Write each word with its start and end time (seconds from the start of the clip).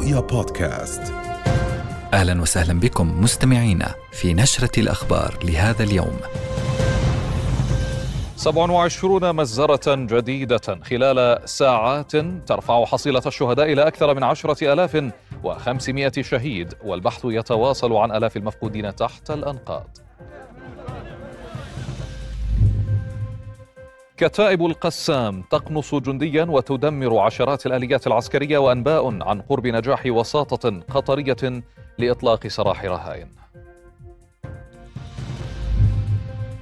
رؤيا 0.00 0.20
بودكاست. 0.20 1.12
أهلا 2.14 2.42
وسهلا 2.42 2.80
بكم 2.80 3.20
مستمعينا 3.22 3.94
في 4.12 4.34
نشرة 4.34 4.80
الأخبار 4.80 5.38
لهذا 5.44 5.82
اليوم. 5.84 6.16
27 8.36 9.32
مزرة 9.36 9.94
جديدة 9.94 10.78
خلال 10.82 11.48
ساعات 11.48 12.16
ترفع 12.46 12.84
حصيلة 12.84 13.22
الشهداء 13.26 13.72
إلى 13.72 13.86
أكثر 13.86 14.14
من 14.14 14.22
عشرة 14.22 14.72
ألاف 14.72 15.12
وخمسمائة 15.44 16.22
شهيد 16.22 16.74
والبحث 16.84 17.20
يتواصل 17.24 17.92
عن 17.92 18.12
ألاف 18.12 18.36
المفقودين 18.36 18.94
تحت 18.96 19.30
الأنقاض. 19.30 19.98
كتائب 24.20 24.66
القسام 24.66 25.42
تقنص 25.42 25.94
جنديا 25.94 26.44
وتدمر 26.44 27.18
عشرات 27.18 27.66
الآليات 27.66 28.06
العسكرية 28.06 28.58
وأنباء 28.58 29.22
عن 29.22 29.40
قرب 29.40 29.66
نجاح 29.66 30.06
وساطة 30.06 30.80
قطرية 30.80 31.62
لإطلاق 31.98 32.46
سراح 32.46 32.84
رهائن. 32.84 33.28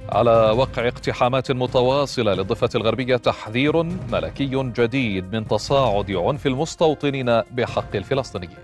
على 0.09 0.53
وقع 0.57 0.87
اقتحامات 0.87 1.51
متواصلة 1.51 2.33
للضفة 2.33 2.69
الغربية 2.75 3.15
تحذير 3.15 3.83
ملكي 3.83 4.71
جديد 4.77 5.35
من 5.35 5.47
تصاعد 5.47 6.11
عنف 6.11 6.47
المستوطنين 6.47 7.41
بحق 7.41 7.95
الفلسطينيين. 7.95 8.59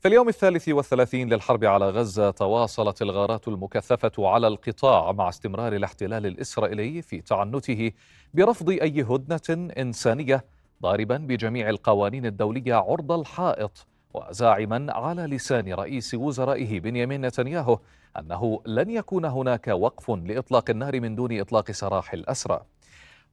في 0.00 0.08
اليوم 0.08 0.28
الثالث 0.28 0.68
والثلاثين 0.68 1.28
للحرب 1.28 1.64
على 1.64 1.90
غزة 1.90 2.30
تواصلت 2.30 3.02
الغارات 3.02 3.48
المكثفة 3.48 4.12
على 4.18 4.46
القطاع 4.48 5.12
مع 5.12 5.28
استمرار 5.28 5.72
الاحتلال 5.72 6.26
الإسرائيلي 6.26 7.02
في 7.02 7.20
تعنته 7.20 7.92
برفض 8.34 8.70
أي 8.70 9.02
هدنة 9.02 9.70
إنسانية 9.78 10.44
ضاربا 10.82 11.16
بجميع 11.16 11.68
القوانين 11.68 12.26
الدولية 12.26 12.74
عرض 12.74 13.12
الحائط 13.12 13.86
وزاعما 14.14 14.92
على 14.92 15.22
لسان 15.22 15.72
رئيس 15.72 16.14
وزرائه 16.14 16.80
بنيامين 16.80 17.26
نتنياهو 17.26 17.78
أنه 18.18 18.60
لن 18.66 18.90
يكون 18.90 19.24
هناك 19.24 19.68
وقف 19.68 20.10
لإطلاق 20.10 20.70
النار 20.70 21.00
من 21.00 21.14
دون 21.14 21.40
إطلاق 21.40 21.70
سراح 21.70 22.12
الأسرى. 22.12 22.60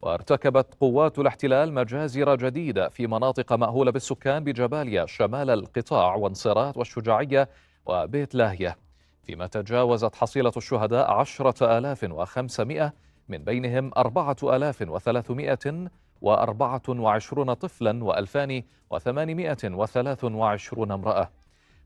وارتكبت 0.02 0.74
قوات 0.82 1.20
الاحتلال 1.20 1.74
مجازر 1.74 2.36
جديدة 2.36 2.90
في 2.90 3.08
مناطق 3.08 3.54
مأهولة 3.54 3.92
بالسكان 3.92 4.44
بجباليا 4.44 5.06
شمال 5.06 5.50
القطاع 5.50 6.16
وانصارات 6.16 6.78
والشجاعية 6.78 7.50
وبيت 7.86 8.36
لاهية 8.36 8.78
فيما 9.24 9.48
تجاوزت 9.48 10.16
حصيلة 10.16 10.52
الشهداء 10.58 11.12
عشرة 11.12 11.78
آلاف 11.78 12.04
وخمسمائة 12.04 12.94
من 13.30 13.38
بينهم 13.38 13.92
أربعة 13.98 14.38
آلاف 14.44 14.82
وثلاثمائة 14.82 15.88
وأربعة 16.22 16.82
وعشرون 16.90 17.54
طفلا 17.54 18.04
وألفان 18.04 18.64
وثمانمائة 18.90 19.58
وثلاث 19.64 20.24
وعشرون 20.24 20.92
امرأة. 20.92 21.30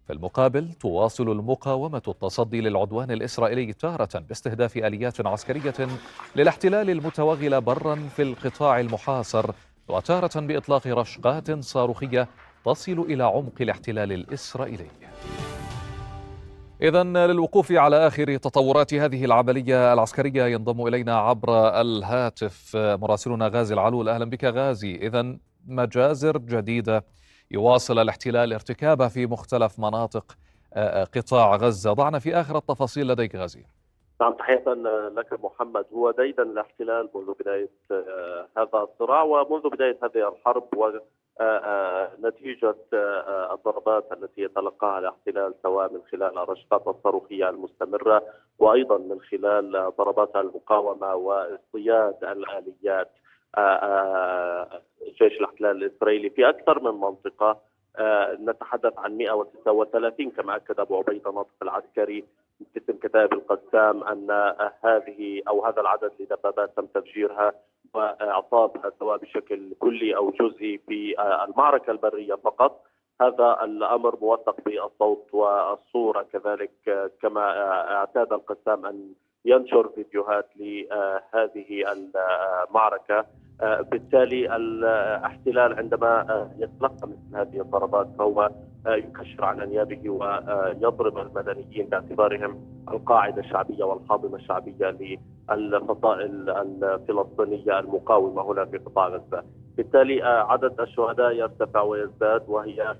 في 0.07 0.13
المقابل 0.13 0.71
تواصل 0.73 1.31
المقاومة 1.31 2.01
التصدي 2.07 2.61
للعدوان 2.61 3.11
الإسرائيلي 3.11 3.73
تارة 3.73 4.19
باستهداف 4.19 4.77
آليات 4.77 5.27
عسكرية 5.27 5.87
للاحتلال 6.35 6.89
المتوغل 6.89 7.61
برا 7.61 7.95
في 7.95 8.21
القطاع 8.21 8.79
المحاصر 8.79 9.51
وتارة 9.87 10.39
بإطلاق 10.39 10.87
رشقات 10.87 11.51
صاروخية 11.59 12.27
تصل 12.65 12.99
إلى 12.99 13.23
عمق 13.23 13.61
الاحتلال 13.61 14.11
الإسرائيلي. 14.11 14.87
إذا 16.81 17.03
للوقوف 17.03 17.71
على 17.71 18.07
آخر 18.07 18.37
تطورات 18.37 18.93
هذه 18.93 19.25
العملية 19.25 19.93
العسكرية 19.93 20.45
ينضم 20.45 20.87
إلينا 20.87 21.17
عبر 21.17 21.81
الهاتف 21.81 22.75
مراسلنا 22.75 23.47
غازي 23.47 23.73
العلول. 23.73 24.09
أهلا 24.09 24.25
بك 24.25 24.45
غازي. 24.45 24.95
إذا 24.95 25.37
مجازر 25.67 26.37
جديدة 26.37 27.05
يواصل 27.53 27.99
الاحتلال 27.99 28.53
ارتكابها 28.53 29.07
في 29.07 29.25
مختلف 29.25 29.79
مناطق 29.79 30.25
آه، 30.73 31.01
آه، 31.01 31.03
قطاع 31.03 31.55
غزة. 31.55 31.93
ضعنا 31.93 32.19
في 32.19 32.35
آخر 32.35 32.57
التفاصيل 32.57 33.07
لديك 33.07 33.35
غازي. 33.35 33.63
نعم 34.21 34.33
تحية 34.33 34.63
لك 35.15 35.43
محمد. 35.43 35.85
هو 35.93 36.11
ديدا 36.11 36.43
الاحتلال 36.43 37.09
منذ 37.15 37.33
بداية 37.39 37.69
آه، 37.91 38.47
هذا 38.57 38.87
الصراع 38.91 39.23
ومنذ 39.23 39.69
بداية 39.69 39.97
هذه 40.03 40.29
الحرب 40.29 40.67
ونتيجة 40.77 42.75
الضربات 43.53 44.11
التي 44.11 44.41
يتلقاها 44.41 44.99
الاحتلال 44.99 45.53
سواء 45.63 45.93
من 45.93 45.99
خلال 46.11 46.37
الرشقات 46.37 46.87
الصاروخية 46.87 47.49
المستمرة 47.49 48.23
وأيضا 48.59 48.97
من 48.97 49.21
خلال 49.21 49.91
ضربات 49.97 50.35
المقاومة 50.35 51.15
واصطياد 51.15 52.23
الآليات. 52.23 53.11
جيش 55.21 55.39
الاحتلال 55.39 55.83
الإسرائيلي 55.83 56.29
في 56.29 56.49
أكثر 56.49 56.83
من 56.83 56.99
منطقة. 56.99 57.71
آه، 57.97 58.37
نتحدث 58.41 58.99
عن 58.99 59.17
139 59.17 60.31
كما 60.31 60.55
أكد 60.55 60.79
أبو 60.79 60.97
عبيده 60.97 61.31
ناطق 61.31 61.55
العسكري 61.61 62.23
باسم 62.75 62.99
كتائب 62.99 63.33
القسام 63.33 64.03
أن 64.03 64.53
هذه 64.83 65.41
أو 65.47 65.65
هذا 65.65 65.81
العدد 65.81 66.11
لدبابات 66.19 66.77
تم 66.77 66.85
تفجيرها 66.85 67.53
واعصابها 67.93 68.91
سواء 68.99 69.17
بشكل 69.17 69.73
كلي 69.79 70.15
أو 70.15 70.31
جزئي 70.31 70.77
في 70.77 71.19
آه، 71.19 71.45
المعركة 71.45 71.91
البرية 71.91 72.35
فقط. 72.35 72.85
هذا 73.21 73.59
الأمر 73.63 74.17
موثق 74.21 74.55
بالصوت 74.65 75.33
والصورة 75.33 76.21
كذلك 76.33 76.71
آه، 76.87 77.11
كما 77.21 77.61
أعتاد 77.91 78.33
القسام 78.33 78.85
أن 78.85 79.13
ينشر 79.45 79.89
فيديوهات 79.95 80.49
لهذه 80.55 81.83
المعركة 82.69 83.25
بالتالي 83.61 84.55
الاحتلال 84.55 85.73
عندما 85.73 86.25
يتلقى 86.59 87.07
مثل 87.07 87.35
هذه 87.35 87.61
الضربات 87.61 88.07
فهو 88.19 88.49
يكشر 88.87 89.45
عن 89.45 89.61
أنيابه 89.61 90.09
ويضرب 90.09 91.17
المدنيين 91.17 91.85
باعتبارهم 91.85 92.61
القاعدة 92.91 93.41
الشعبية 93.41 93.83
والحاضنه 93.83 94.35
الشعبية 94.35 94.97
للفصائل 95.51 96.49
الفلسطينية 96.49 97.79
المقاومة 97.79 98.51
هنا 98.51 98.65
في 98.65 98.77
قطاع 98.77 99.07
غزة. 99.07 99.43
بالتالي 99.77 100.21
عدد 100.23 100.81
الشهداء 100.81 101.31
يرتفع 101.31 101.81
ويزداد 101.81 102.43
وهي 102.47 102.95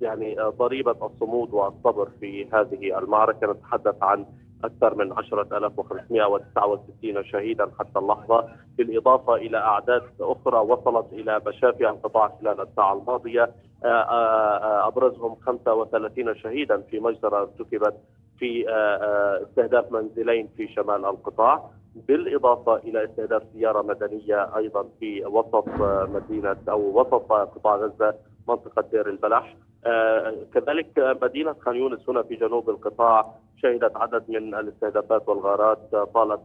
يعني 0.00 0.36
ضريبة 0.40 1.06
الصمود 1.06 1.54
والصبر 1.54 2.08
في 2.20 2.46
هذه 2.52 2.98
المعركة 2.98 3.52
نتحدث 3.52 4.02
عن 4.02 4.26
أكثر 4.64 4.94
من 4.94 5.14
10569 5.14 7.24
شهيدا 7.24 7.70
حتى 7.78 7.98
اللحظة. 7.98 8.48
بالإضافة 8.78 9.34
إلى 9.34 9.58
أعداد 9.58 10.02
أخرى 10.20 10.58
وصلت 10.58 11.12
إلى 11.12 11.40
مشافي 11.46 11.88
القطاع 11.88 12.38
خلال 12.40 12.60
الساعة 12.60 12.92
الماضية. 12.92 13.50
آه، 13.84 13.88
آه، 13.88 14.56
آه، 14.56 14.88
أبرزهم 14.88 15.34
35 15.34 16.34
شهيدا 16.34 16.80
في 16.80 17.00
مجزرة 17.00 17.40
ارتكبت 17.40 17.94
في 18.38 18.70
استهداف 19.42 19.92
منزلين 19.92 20.48
في 20.56 20.68
شمال 20.68 21.04
القطاع. 21.04 21.70
بالإضافة 22.08 22.76
إلى 22.76 23.04
استهداف 23.04 23.42
سيارة 23.52 23.82
مدنية 23.82 24.56
أيضا 24.56 24.88
في 25.00 25.26
وسط 25.26 25.68
مدينة 26.14 26.56
أو 26.68 27.00
وسط 27.00 27.32
قطاع 27.32 27.76
غزة 27.76 28.14
منطقة 28.48 28.84
دير 28.92 29.08
البلح. 29.08 29.56
كذلك 30.54 31.18
مدينة 31.22 31.52
خان 31.60 31.76
يونس 31.76 32.08
هنا 32.08 32.22
في 32.22 32.34
جنوب 32.34 32.70
القطاع 32.70 33.34
شهدت 33.62 33.96
عدد 33.96 34.24
من 34.28 34.54
الاستهدافات 34.54 35.28
والغارات 35.28 35.78
طالت 36.14 36.40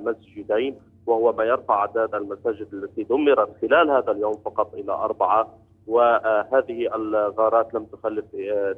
مسجدين 0.00 0.78
وهو 1.06 1.32
ما 1.32 1.44
يرفع 1.44 1.74
أعداد 1.74 2.14
المساجد 2.14 2.68
التي 2.72 3.02
دمرت 3.02 3.48
خلال 3.62 3.90
هذا 3.90 4.12
اليوم 4.12 4.34
فقط 4.44 4.74
إلى 4.74 4.92
أربعة 4.92 5.54
وهذه 5.86 6.94
الغارات 6.94 7.74
لم 7.74 7.84
تخلف 7.84 8.24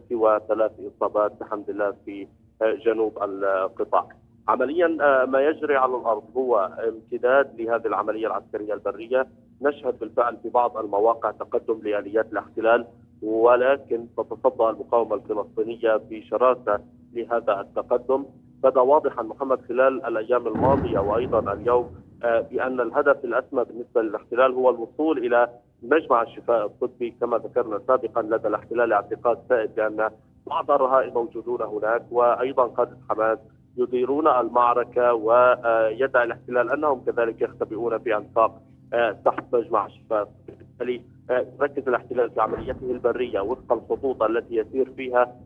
سوى 0.08 0.40
ثلاث 0.48 0.72
إصابات 0.96 1.32
بحمد 1.40 1.70
الله 1.70 1.94
في 2.04 2.26
جنوب 2.62 3.22
القطاع. 3.22 4.08
عمليا 4.48 4.88
ما 5.24 5.40
يجري 5.40 5.76
على 5.76 5.96
الأرض 5.96 6.22
هو 6.36 6.70
امتداد 6.88 7.60
لهذه 7.60 7.86
العملية 7.86 8.26
العسكرية 8.26 8.74
البرية، 8.74 9.26
نشهد 9.62 9.98
بالفعل 9.98 10.36
في 10.42 10.48
بعض 10.48 10.76
المواقع 10.76 11.30
تقدم 11.30 11.80
لآليات 11.82 12.32
الاحتلال 12.32 12.86
ولكن 13.22 14.06
تتصدى 14.16 14.64
المقاومة 14.70 15.14
الفلسطينية 15.14 16.00
بشراسة 16.10 16.80
لهذا 17.14 17.60
التقدم. 17.60 18.24
بدأ 18.62 18.80
واضحا 18.80 19.22
محمد 19.22 19.60
خلال 19.68 20.06
الأيام 20.06 20.46
الماضية 20.46 20.98
وأيضا 20.98 21.52
اليوم 21.52 21.90
آه، 22.24 22.40
بأن 22.40 22.80
الهدف 22.80 23.24
الأسمى 23.24 23.64
بالنسبة 23.64 24.02
للاحتلال 24.02 24.52
هو 24.54 24.70
الوصول 24.70 25.18
إلى 25.18 25.48
مجمع 25.82 26.22
الشفاء 26.22 26.66
الطبي 26.66 27.14
كما 27.20 27.38
ذكرنا 27.38 27.80
سابقا 27.86 28.22
لدى 28.22 28.48
الاحتلال 28.48 28.92
اعتقاد 28.92 29.38
سائد 29.48 29.74
بأن 29.74 30.10
بعض 30.46 30.70
الرهائن 30.70 31.14
موجودون 31.14 31.62
هناك 31.62 32.02
وأيضا 32.10 32.66
قادة 32.66 32.96
حماس 33.10 33.38
يديرون 33.76 34.28
المعركة 34.28 35.14
ويدعي 35.14 36.24
الاحتلال 36.24 36.70
أنهم 36.70 37.00
كذلك 37.04 37.40
يختبئون 37.42 37.98
في 37.98 38.16
انفاق 38.16 38.62
آه، 38.92 39.12
تحت 39.24 39.44
مجمع 39.52 39.86
الشفاء 39.86 40.28
بالتالي 40.46 41.02
يركز 41.30 41.88
الاحتلال 41.88 42.30
في 42.30 42.40
عمليته 42.40 42.90
البرية 42.90 43.40
وفق 43.40 43.72
الخطوط 43.72 44.22
التي 44.22 44.56
يسير 44.56 44.90
فيها 44.96 45.36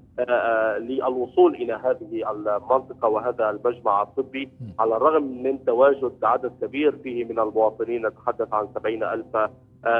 للوصول 0.79 1.55
إلى 1.55 1.73
هذه 1.73 2.31
المنطقة 2.31 3.09
وهذا 3.09 3.51
المجمع 3.51 4.03
الطبي. 4.03 4.49
على 4.79 4.97
الرغم 4.97 5.43
من 5.43 5.65
تواجد 5.65 6.13
عدد 6.23 6.53
كبير 6.63 6.97
فيه 6.97 7.25
من 7.25 7.39
المواطنين 7.39 8.07
نتحدث 8.07 8.55
عن 8.55 8.69
70 8.75 9.03
ألف 9.03 9.37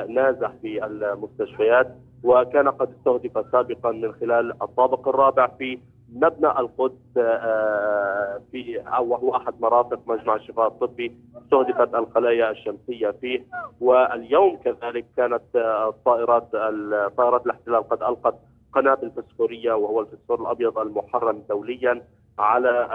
نازح 0.09 0.53
في 0.63 0.87
المستشفيات. 0.87 1.95
وكان 2.25 2.69
قد 2.69 2.89
استهدف 2.99 3.51
سابقا 3.53 3.91
من 3.93 4.13
خلال 4.13 4.63
الطابق 4.63 5.09
الرابع 5.09 5.47
في 5.47 5.79
مبنى 6.15 6.51
القدس 6.61 7.13
في 8.53 8.81
أو 8.87 9.09
وهو 9.09 9.37
أحد 9.37 9.55
مرافق 9.61 10.01
مجمع 10.07 10.35
الشفاء 10.37 10.67
الطبي 10.67 11.13
استهدفت 11.37 11.95
الخلايا 11.95 12.51
الشمسية 12.51 13.11
فيه 13.11 13.45
واليوم 13.81 14.57
كذلك 14.57 15.05
كانت 15.17 15.43
الطائرات 15.57 16.53
طائرات 17.17 17.47
الاحتلال 17.47 17.89
قد 17.89 18.03
ألقت 18.03 18.35
قنابل 18.73 19.11
فسفوريه 19.11 19.73
وهو 19.73 20.01
الفسفور 20.01 20.41
الأبيض 20.41 20.79
المحرم 20.79 21.43
دوليا 21.49 22.03
على 22.39 22.89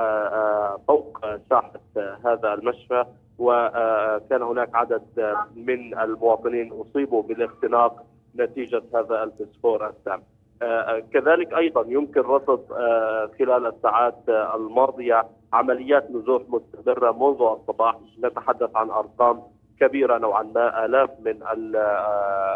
فوق 0.87 1.19
ساحة 1.49 1.79
هذا 2.25 2.53
المشفى 2.53 3.05
وكان 3.39 4.41
هناك 4.41 4.75
عدد 4.75 5.35
من 5.55 5.99
المواطنين 5.99 6.71
أصيبوا 6.73 7.23
بالاختناق 7.23 8.03
نتيجة 8.35 8.81
هذا 8.95 9.23
الفسفور 9.23 9.89
السام. 9.89 10.21
كذلك 11.13 11.53
أيضا 11.53 11.85
يمكن 11.87 12.21
رصد 12.21 12.59
خلال 13.39 13.65
الساعات 13.65 14.15
الماضية 14.55 15.25
عمليات 15.53 16.11
نزوح 16.11 16.41
مستمرة 16.49 17.11
منذ 17.11 17.41
الصباح. 17.41 17.95
نتحدث 18.23 18.75
عن 18.75 18.89
أرقام 18.89 19.41
كبيرة 19.79 20.17
نوعا 20.17 20.43
ما. 20.43 20.85
آلاف 20.85 21.09
من 21.25 21.39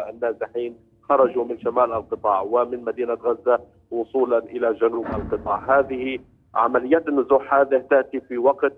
النازحين 0.09 0.75
خرجوا 1.09 1.45
من 1.45 1.59
شمال 1.59 1.93
القطاع 1.93 2.41
ومن 2.41 2.83
مدينة 2.83 3.13
غزة 3.13 3.59
وصولا 3.91 4.37
إلى 4.37 4.73
جنوب 4.73 5.05
القطاع. 5.05 5.79
هذه 5.79 6.19
عمليات 6.55 7.07
النزوح 7.07 7.53
هذه 7.53 7.77
تأتي 7.89 8.19
في 8.19 8.37
وقت 8.37 8.73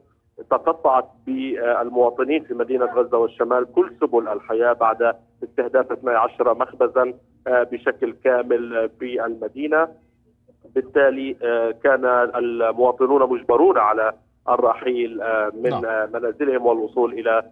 تقطعت 0.49 1.09
بالمواطنين 1.25 2.43
في 2.43 2.53
مدينة 2.53 2.85
غزة 2.85 3.17
والشمال 3.17 3.71
كل 3.71 3.91
سبل 4.01 4.27
الحياة 4.27 4.73
بعد 4.73 5.15
استهداف 5.43 5.91
12 5.91 6.53
مخبزا. 6.53 7.13
بشكل 7.47 8.13
كامل 8.23 8.89
في 8.99 9.25
المدينة. 9.25 9.87
بالتالي 10.75 11.33
كان 11.83 12.05
المواطنون 12.35 13.29
مجبرون 13.29 13.77
على 13.77 14.13
الرحيل 14.49 15.21
من 15.53 15.69
نعم. 15.69 16.11
منازلهم 16.13 16.65
والوصول 16.65 17.13
إلى 17.13 17.43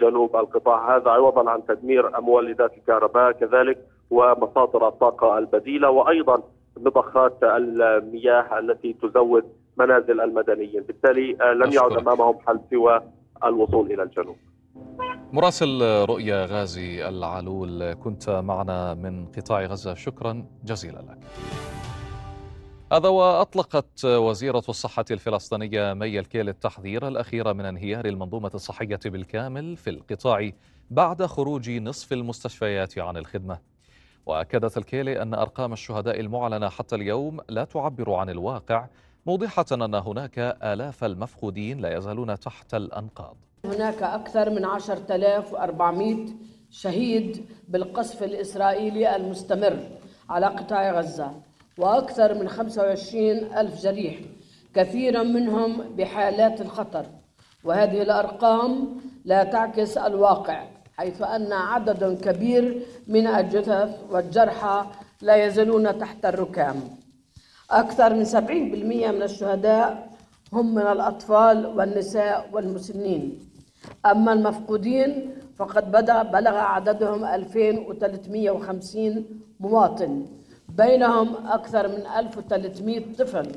جنوب 0.00 0.36
القطاع. 0.36 0.96
هذا 0.96 1.10
عوضا 1.10 1.50
عن 1.50 1.66
تدمير 1.66 2.20
مولدات 2.20 2.72
الكهرباء 2.76 3.32
كذلك 3.32 3.78
ومصادر 4.10 4.88
الطاقة 4.88 5.38
البديلة 5.38 5.90
وأيضا 5.90 6.42
مضخات 6.76 7.38
المياه 7.42 8.58
التي 8.58 8.92
تزود 8.92 9.44
منازل 9.76 10.20
المدنيين. 10.20 10.82
بالتالي 10.82 11.36
لم 11.54 11.72
يعد 11.72 11.92
أمامهم 11.92 12.38
حل 12.46 12.60
سوى 12.70 13.00
الوصول 13.44 13.92
إلى 13.92 14.02
الجنوب. 14.02 14.36
مراسل 15.32 15.82
رؤيا 15.82 16.44
غازي 16.44 17.08
العلول 17.08 17.92
كنت 17.92 18.30
معنا 18.30 18.94
من 18.94 19.26
قطاع 19.26 19.64
غزة. 19.64 19.94
شكرا 19.94 20.44
جزيلا 20.64 20.98
لك. 20.98 21.18
هذا 22.92 23.08
وأطلقت 23.08 24.04
وزيرة 24.04 24.62
الصحة 24.68 25.04
الفلسطينية 25.10 25.94
مي 25.94 26.18
الكيل 26.18 26.48
التحذير 26.48 27.08
الأخير 27.08 27.54
من 27.54 27.64
انهيار 27.64 28.04
المنظومة 28.06 28.50
الصحية 28.54 29.00
بالكامل 29.04 29.76
في 29.76 29.90
القطاع 29.90 30.50
بعد 30.90 31.26
خروج 31.26 31.70
نصف 31.70 32.12
المستشفيات 32.12 32.98
عن 32.98 33.16
الخدمة. 33.16 33.58
وأكدت 34.26 34.78
الكيلي 34.78 35.22
أن 35.22 35.34
أرقام 35.34 35.72
الشهداء 35.72 36.20
المعلنة 36.20 36.68
حتى 36.68 36.96
اليوم 36.96 37.40
لا 37.48 37.64
تعبر 37.64 38.12
عن 38.14 38.30
الواقع 38.30 38.86
موضحة 39.28 39.64
أن 39.72 39.94
هناك 39.94 40.38
آلاف 40.62 41.04
المفقودين 41.04 41.80
لا 41.80 41.96
يزالون 41.96 42.40
تحت 42.40 42.74
الأنقاض. 42.74 43.36
هناك 43.64 44.02
أكثر 44.02 44.50
من 44.50 44.64
10400 44.64 46.26
شهيد 46.70 47.46
بالقصف 47.68 48.22
الإسرائيلي 48.22 49.16
المستمر 49.16 49.78
على 50.30 50.46
قطاع 50.46 50.90
غزة 50.90 51.32
وأكثر 51.78 52.34
من 52.34 52.48
25 52.48 53.30
ألف 53.56 53.82
جريح 53.82 54.18
كثيرا 54.74 55.22
منهم 55.22 55.96
بحالات 55.96 56.60
الخطر. 56.60 57.06
وهذه 57.64 58.02
الأرقام 58.02 59.00
لا 59.24 59.44
تعكس 59.44 59.98
الواقع 59.98 60.64
حيث 60.96 61.22
أن 61.22 61.52
عدد 61.52 62.20
كبير 62.24 62.82
من 63.08 63.26
الجثث 63.26 64.00
والجرحى 64.10 64.86
لا 65.22 65.44
يزالون 65.44 65.98
تحت 65.98 66.26
الركام. 66.26 66.97
أكثر 67.70 68.14
من 68.14 68.24
70% 68.24 69.12
من 69.12 69.22
الشهداء 69.22 70.08
هم 70.52 70.74
من 70.74 70.82
الأطفال 70.82 71.66
والنساء 71.66 72.48
والمسنين. 72.52 73.38
أما 74.06 74.32
المفقودين 74.32 75.30
فقد 75.56 75.90
بدأ 75.90 76.22
بلغ 76.22 76.56
عددهم 76.56 77.24
2350 77.24 79.24
مواطن. 79.60 80.26
بينهم 80.68 81.34
أكثر 81.46 81.88
من 81.88 82.02
1300 82.16 83.02
طفل. 83.18 83.52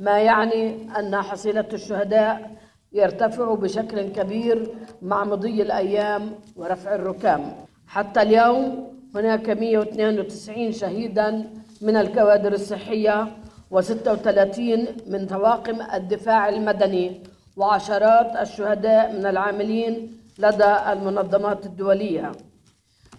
ما 0.00 0.18
يعني 0.18 0.74
أن 0.98 1.16
حصيلة 1.16 1.68
الشهداء 1.72 2.50
يرتفع 2.92 3.54
بشكل 3.54 4.08
كبير 4.08 4.74
مع 5.02 5.24
مضي 5.24 5.62
الأيام 5.62 6.30
ورفع 6.56 6.94
الركام. 6.94 7.52
حتى 7.86 8.22
اليوم 8.22 8.88
هناك 9.14 9.50
192 9.50 10.72
شهيدا 10.72 11.50
من 11.80 11.96
الكوادر 11.96 12.52
الصحية 12.52 13.26
و36 13.74 14.58
من 15.06 15.26
طواقم 15.26 15.82
الدفاع 15.94 16.48
المدني 16.48 17.22
وعشرات 17.56 18.36
الشهداء 18.36 19.12
من 19.12 19.26
العاملين 19.26 20.18
لدى 20.38 20.74
المنظمات 20.92 21.66
الدولية. 21.66 22.32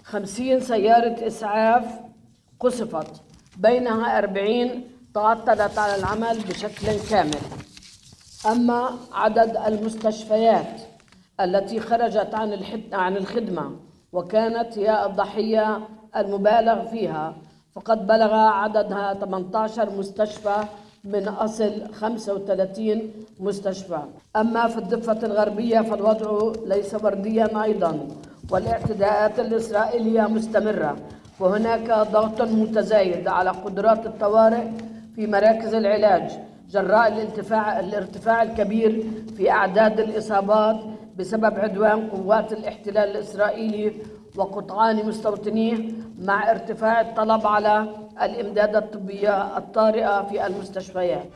خمسين 0.03 0.59
سيارة 0.59 1.27
إسعاف 1.27 1.85
قصفت 2.59 3.21
بينها 3.57 4.17
أربعين 4.17 4.83
تعطلت 5.13 5.77
على 5.77 5.95
العمل 5.95 6.39
بشكل 6.39 7.09
كامل. 7.09 7.41
أما 8.45 8.97
عدد 9.13 9.57
المستشفيات 9.57 10.81
التي 11.39 11.79
خرجت 11.79 12.35
عن 12.35 12.63
عن 12.93 13.17
الخدمة 13.17 13.79
وكانت 14.11 14.77
هي 14.77 15.05
الضحية 15.05 15.87
المبالغ 16.15 16.85
فيها 16.85 17.35
فقد 17.79 18.07
بلغ 18.07 18.33
عددها 18.33 19.13
18 19.13 19.89
مستشفى 19.97 20.55
من 21.03 21.27
أصل 21.27 21.93
35 21.93 23.01
مستشفى. 23.39 23.99
أما 24.35 24.67
في 24.67 24.77
الضفة 24.77 25.19
الغربية 25.23 25.81
فالوضع 25.81 26.51
ليس 26.65 26.95
ورديا 27.03 27.63
أيضا 27.63 28.07
والاعتداءات 28.51 29.39
الإسرائيلية 29.39 30.21
مستمرة 30.21 30.97
وهناك 31.39 31.87
ضغط 32.11 32.41
متزايد 32.41 33.27
على 33.27 33.49
قدرات 33.49 34.05
الطوارئ 34.05 34.63
في 35.15 35.27
مراكز 35.27 35.73
العلاج 35.73 36.31
جراء 36.69 37.07
الارتفاع 37.07 37.79
الارتفاع 37.79 38.43
الكبير 38.43 39.03
في 39.37 39.51
أعداد 39.51 39.99
الإصابات 39.99 40.75
بسبب 41.17 41.59
عدوان 41.59 42.09
قوات 42.09 42.53
الاحتلال 42.53 43.09
الإسرائيلي 43.11 43.93
وقطعان 44.35 45.07
مستوطنيه 45.07 45.91
مع 46.19 46.51
ارتفاع 46.51 47.01
الطلب 47.01 47.47
على 47.47 47.95
الامدادات 48.21 48.83
الطبيه 48.83 49.57
الطارئه 49.57 50.23
في 50.27 50.47
المستشفيات. 50.47 51.29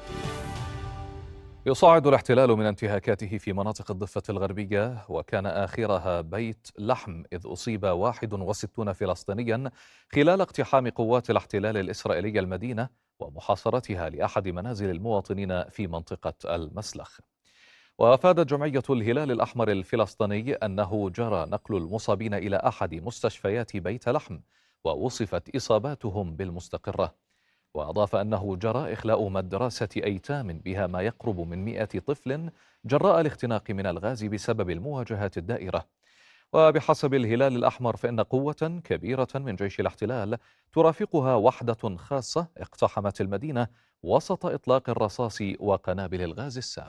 يصاعد 1.65 2.07
الاحتلال 2.07 2.49
من 2.49 2.65
انتهاكاته 2.65 3.37
في 3.37 3.53
مناطق 3.53 3.91
الضفة 3.91 4.23
الغربية 4.29 5.05
وكان 5.09 5.45
آخرها 5.45 6.21
بيت 6.21 6.67
لحم 6.79 7.23
إذ 7.33 7.41
أصيب 7.45 7.85
61 7.85 8.93
فلسطينيا 8.93 9.71
خلال 10.15 10.41
اقتحام 10.41 10.89
قوات 10.89 11.29
الاحتلال 11.29 11.77
الإسرائيلي 11.77 12.39
المدينة 12.39 12.89
ومحاصرتها 13.19 14.09
لأحد 14.09 14.47
منازل 14.47 14.89
المواطنين 14.89 15.63
في 15.69 15.87
منطقة 15.87 16.55
المسلخ 16.55 17.19
وافادت 17.97 18.49
جمعية 18.49 18.83
الهلال 18.89 19.31
الأحمر 19.31 19.71
الفلسطيني 19.71 20.53
أنه 20.53 21.09
جرى 21.09 21.45
نقل 21.45 21.77
المصابين 21.77 22.33
إلى 22.33 22.55
أحد 22.55 22.95
مستشفيات 22.95 23.77
بيت 23.77 24.09
لحم 24.09 24.39
ووصفت 24.83 25.55
إصاباتهم 25.55 26.35
بالمستقرة. 26.35 27.15
وأضاف 27.73 28.15
أنه 28.15 28.55
جرى 28.55 28.93
إخلاء 28.93 29.29
مدرسة 29.29 29.89
أيتام 29.97 30.59
بها 30.59 30.87
ما 30.87 31.01
يقرب 31.01 31.39
من 31.39 31.65
100 31.65 31.85
طفل 31.85 32.49
جراء 32.85 33.21
الاختناق 33.21 33.71
من 33.71 33.85
الغاز 33.85 34.23
بسبب 34.23 34.69
المواجهات 34.69 35.37
الدائرة. 35.37 35.85
وبحسب 36.53 37.13
الهلال 37.13 37.55
الأحمر 37.55 37.95
فإن 37.97 38.19
قوة 38.19 38.81
كبيرة 38.83 39.27
من 39.35 39.55
جيش 39.55 39.79
الاحتلال 39.79 40.37
ترافقها 40.73 41.35
وحدة 41.35 41.97
خاصة 41.97 42.47
اقتحمت 42.57 43.21
المدينة 43.21 43.67
وسط 44.03 44.45
إطلاق 44.45 44.89
الرصاص 44.89 45.39
وقنابل 45.59 46.21
الغاز 46.21 46.57
السام 46.57 46.87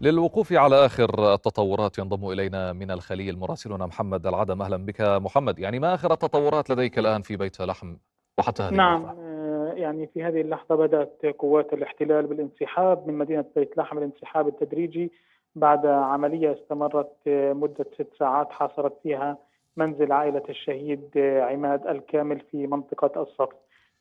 للوقوف 0.00 0.52
على 0.52 0.86
آخر 0.86 1.34
التطورات 1.34 1.98
ينضم 1.98 2.30
إلينا 2.30 2.72
من 2.72 2.90
الخليل 2.90 3.38
مراسلنا 3.38 3.86
محمد 3.86 4.26
العدم. 4.26 4.62
أهلا 4.62 4.76
بك 4.76 5.00
محمد. 5.00 5.58
يعني 5.58 5.78
ما 5.78 5.94
آخر 5.94 6.12
التطورات 6.12 6.70
لديك 6.70 6.98
الآن 6.98 7.22
في 7.22 7.36
بيت 7.36 7.60
لحم 7.60 7.96
وحتى 8.38 8.62
هذه 8.62 8.74
نعم 8.74 9.28
يعني 9.76 10.06
في 10.06 10.24
هذه 10.24 10.40
اللحظة 10.40 10.74
بدأت 10.74 11.26
قوات 11.38 11.72
الاحتلال 11.72 12.26
بالانسحاب 12.26 13.06
من 13.08 13.18
مدينة 13.18 13.44
بيت 13.56 13.78
لحم 13.78 13.98
الانسحاب 13.98 14.48
التدريجي 14.48 15.12
بعد 15.54 15.86
عملية 15.86 16.52
استمرت 16.52 17.12
مدة 17.28 17.86
ست 17.94 18.08
ساعات 18.18 18.50
حاصرت 18.50 18.92
فيها 19.02 19.38
منزل 19.76 20.12
عائلة 20.12 20.42
الشهيد 20.48 21.10
عماد 21.18 21.86
الكامل 21.86 22.40
في 22.50 22.66
منطقة 22.66 23.22
الصف. 23.22 23.48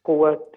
قوات 0.05 0.55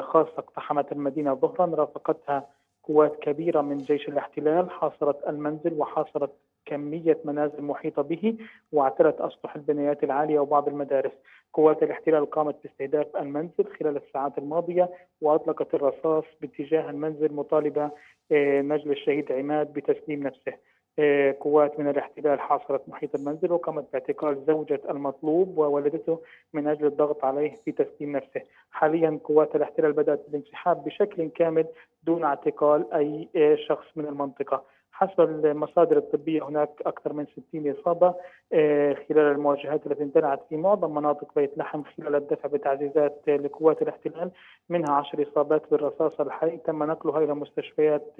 خاصة 0.00 0.38
اقتحمت 0.38 0.92
المدينة 0.92 1.34
ظهرا 1.34 1.74
رافقتها 1.74 2.46
قوات 2.88 3.16
كبيرة 3.16 3.60
من 3.60 3.78
جيش 3.78 4.08
الاحتلال 4.08 4.70
حاصرت 4.70 5.28
المنزل 5.28 5.72
وحاصرت 5.72 6.30
كمية 6.66 7.18
منازل 7.24 7.62
محيطة 7.62 8.02
به 8.02 8.36
واعتلت 8.72 9.20
أسطح 9.20 9.56
البنايات 9.56 10.04
العالية 10.04 10.38
وبعض 10.38 10.68
المدارس. 10.68 11.12
قوات 11.52 11.82
الاحتلال 11.82 12.30
قامت 12.30 12.56
باستهداف 12.62 13.16
المنزل 13.16 13.64
خلال 13.80 13.96
الساعات 13.96 14.38
الماضية 14.38 14.90
وأطلقت 15.20 15.74
الرصاص 15.74 16.24
باتجاه 16.40 16.90
المنزل 16.90 17.32
مطالبة 17.32 17.90
آه، 18.32 18.60
نجل 18.60 18.90
الشهيد 18.90 19.32
عماد 19.32 19.72
بتسليم 19.72 20.22
نفسه. 20.22 20.52
آه، 20.98 21.36
قوات 21.40 21.80
من 21.80 21.88
الاحتلال 21.88 22.40
حاصرت 22.40 22.88
محيط 22.88 23.14
المنزل 23.14 23.52
وقامت 23.52 23.84
باعتقال 23.92 24.44
زوجة 24.46 24.80
المطلوب 24.90 25.58
وولدته 25.58 26.20
من 26.52 26.66
أجل 26.68 26.86
الضغط 26.86 27.24
عليه 27.24 27.54
في 27.64 27.72
تسليم 27.72 28.16
نفسه. 28.16 28.40
حاليا 28.70 29.20
قوات 29.24 29.56
الاحتلال 29.56 29.92
بدأت 29.92 30.24
الانسحاب 30.28 30.84
بشكل 30.84 31.28
كامل 31.28 31.66
دون 32.06 32.24
اعتقال 32.24 32.92
أي 32.92 33.28
شخص 33.68 33.86
من 33.96 34.06
المنطقة. 34.06 34.64
حسب 34.94 35.20
المصادر 35.20 35.96
الطبية 35.96 36.42
هناك 36.42 36.82
أكثر 36.86 37.12
من 37.12 37.26
60 37.26 37.70
إصابة 37.70 38.14
آه، 38.52 38.94
خلال 39.08 39.32
المواجهات 39.32 39.86
التي 39.86 40.02
اندلعت 40.02 40.40
في 40.48 40.56
معظم 40.56 40.94
مناطق 40.94 41.34
بيت 41.36 41.58
لحم 41.58 41.82
خلال 41.82 42.14
الدفع 42.14 42.48
بتعزيزات 42.48 43.22
لقوات 43.28 43.82
الاحتلال. 43.82 44.30
منها 44.68 44.92
10 44.92 45.22
إصابات 45.22 45.70
بالرصاص 45.70 46.20
الحي. 46.20 46.56
تم 46.56 46.82
نقلها 46.82 47.18
إلى 47.18 47.34
مستشفيات 47.34 48.16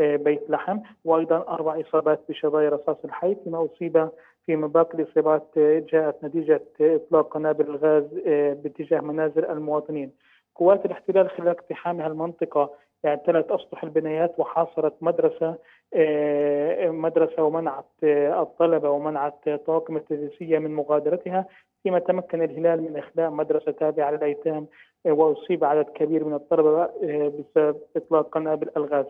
آه، 0.00 0.16
بيت 0.16 0.50
لحم. 0.50 0.78
وأيضا 1.04 1.36
أربع 1.36 1.80
إصابات 1.80 2.20
بشظايا 2.28 2.70
رصاص 2.70 2.96
الحي 3.04 3.34
فيما 3.44 3.64
أصيب 3.64 4.08
فيما 4.46 4.66
باقي 4.66 4.98
الإصابات 4.98 5.48
آه، 5.56 5.84
جاءت 5.92 6.24
نتيجة 6.24 6.62
إطلاق 6.80 7.34
قنابل 7.34 7.66
الغاز 7.66 8.04
باتجاه 8.62 9.00
منازل 9.00 9.44
المواطنين. 9.44 10.12
قوات 10.56 10.86
الاحتلال 10.86 11.30
خلال 11.30 11.48
اقتحامها 11.48 12.06
المنطقة 12.06 12.70
اعتلت 13.04 13.50
أسطح 13.50 13.84
البنايات 13.84 14.34
وحاصرت 14.38 14.94
مدرسة 15.00 15.58
آه، 15.94 16.90
مدرسة 16.90 17.42
ومنعت 17.42 17.90
آه، 18.04 18.42
الطلبة 18.42 18.90
ومنعت 18.90 19.48
طواقم 19.48 19.96
التدريسية 19.96 20.58
من 20.58 20.74
مغادرتها 20.74 21.46
فيما 21.82 21.98
تمكن 21.98 22.42
الهلال 22.42 22.82
من 22.82 22.96
إخلاء 22.96 23.30
مدرسة 23.30 23.72
تابعة 23.72 24.10
للأيتام 24.10 24.66
آه، 25.06 25.12
وأصيب 25.12 25.64
عدد 25.64 25.84
كبير 25.84 26.24
من 26.24 26.34
الطلبة 26.34 26.86
بسبب 27.28 27.76
إطلاق 27.96 28.28
قنابل 28.28 28.70
الغاز 28.76 29.06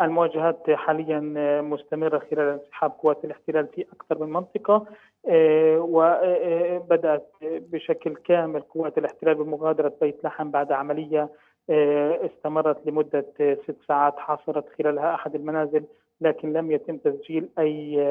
المواجهات 0.00 0.70
حاليا 0.70 1.20
مستمرة 1.60 2.18
خلال 2.18 2.48
انسحاب 2.48 2.90
قوات 2.90 3.24
الاحتلال 3.24 3.66
في 3.66 3.86
أكثر 3.92 4.18
من 4.24 4.32
منطقة 4.32 4.86
وبدأت 5.78 7.32
بشكل 7.42 8.14
كامل 8.14 8.60
قوات 8.60 8.98
الاحتلال 8.98 9.34
بمغادرة 9.34 9.92
بيت 10.00 10.24
لحم 10.24 10.50
بعد 10.50 10.72
عملية 10.72 11.28
استمرت 11.70 12.86
لمدة 12.86 13.26
ست 13.38 13.76
ساعات 13.88 14.18
حاصرت 14.18 14.64
خلالها 14.78 15.14
أحد 15.14 15.34
المنازل 15.34 15.84
لكن 16.20 16.52
لم 16.52 16.70
يتم 16.70 16.96
تسجيل 16.96 17.48
أي 17.58 18.02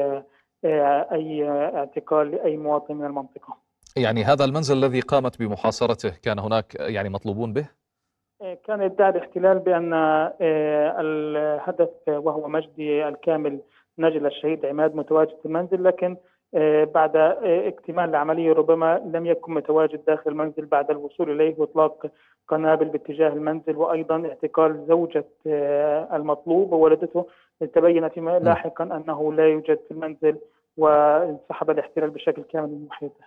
آه، 0.64 1.06
أي 1.12 1.48
اعتقال 1.48 2.30
لأي 2.30 2.56
مواطن 2.56 2.96
من 2.96 3.06
المنطقة 3.06 3.56
يعني 3.96 4.24
هذا 4.24 4.44
المنزل 4.44 4.76
الذي 4.76 5.00
قامت 5.00 5.38
بمحاصرته 5.38 6.12
كان 6.22 6.38
هناك 6.38 6.74
يعني 6.74 7.08
مطلوبون 7.08 7.52
به؟ 7.52 7.68
آه، 8.42 8.58
كان 8.66 8.82
ادعى 8.82 9.10
الاحتلال 9.10 9.58
بأن 9.58 9.94
الهدف 11.00 11.90
وهو 12.08 12.48
مجدي 12.48 13.08
الكامل 13.08 13.60
نجل 13.98 14.26
الشهيد 14.26 14.66
عماد 14.66 14.94
متواجد 14.94 15.36
في 15.42 15.46
المنزل 15.46 15.84
لكن 15.84 16.16
بعد 16.94 17.16
اكتمال 17.44 18.08
العملية 18.10 18.52
ربما 18.52 19.02
لم 19.14 19.26
يكن 19.26 19.54
متواجد 19.54 20.04
داخل 20.04 20.30
المنزل 20.30 20.66
بعد 20.66 20.90
الوصول 20.90 21.30
إليه 21.30 21.54
وإطلاق 21.58 22.06
قنابل 22.48 22.84
باتجاه 22.88 23.28
المنزل 23.28 23.76
وأيضا 23.76 24.28
اعتقال 24.28 24.84
زوجة 24.88 25.24
آه، 25.46 26.16
المطلوب 26.16 26.72
وولدته 26.72 27.26
تبين 27.74 28.08
فيما 28.08 28.38
لاحقا 28.38 28.84
أنه 28.84 29.32
لا 29.32 29.48
يوجد 29.48 29.78
في 29.88 29.90
المنزل 29.90 30.38
وانسحب 30.76 31.70
الاحتلال 31.70 32.10
بشكل 32.10 32.42
كامل 32.42 32.68
من 32.68 32.86
محيطه. 32.86 33.24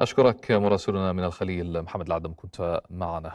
أشكرك 0.00 0.50
مراسلنا 0.50 1.12
من 1.12 1.24
الخليل 1.24 1.82
محمد 1.82 2.06
العدم 2.06 2.32
كنت 2.36 2.80
معنا. 2.90 3.32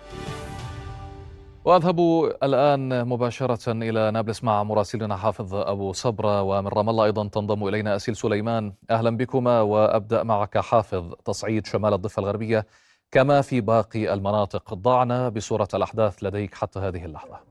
وأذهب 1.66 2.00
الآن 2.44 3.08
مباشرة 3.08 3.72
إلى 3.72 4.12
نابلس 4.12 4.44
مع 4.44 4.64
مراسلنا 4.64 5.16
حافظ 5.16 5.56
أبو 5.56 5.94
صبرة 5.94 6.42
ومن 6.42 6.68
رام 6.68 6.90
الله 6.90 7.06
أيضا 7.06 7.28
تنضم 7.28 7.68
إلينا 7.68 7.96
أسيل 7.96 8.16
سليمان. 8.16 8.74
أهلا 8.90 9.18
بكما 9.18 9.62
وأبدأ 9.62 10.24
معك 10.24 10.58
حافظ 10.58 11.14
تصعيد 11.26 11.66
شمال 11.66 11.94
الضفة 11.94 12.20
الغربية 12.20 12.66
كما 13.12 13.42
في 13.42 13.62
باقي 13.62 14.14
المناطق. 14.14 14.74
ضعنا 14.74 15.30
بصورة 15.30 15.68
الأحداث 15.74 16.24
لديك 16.24 16.56
حتى 16.56 16.80
هذه 16.80 17.06
اللحظة. 17.06 17.51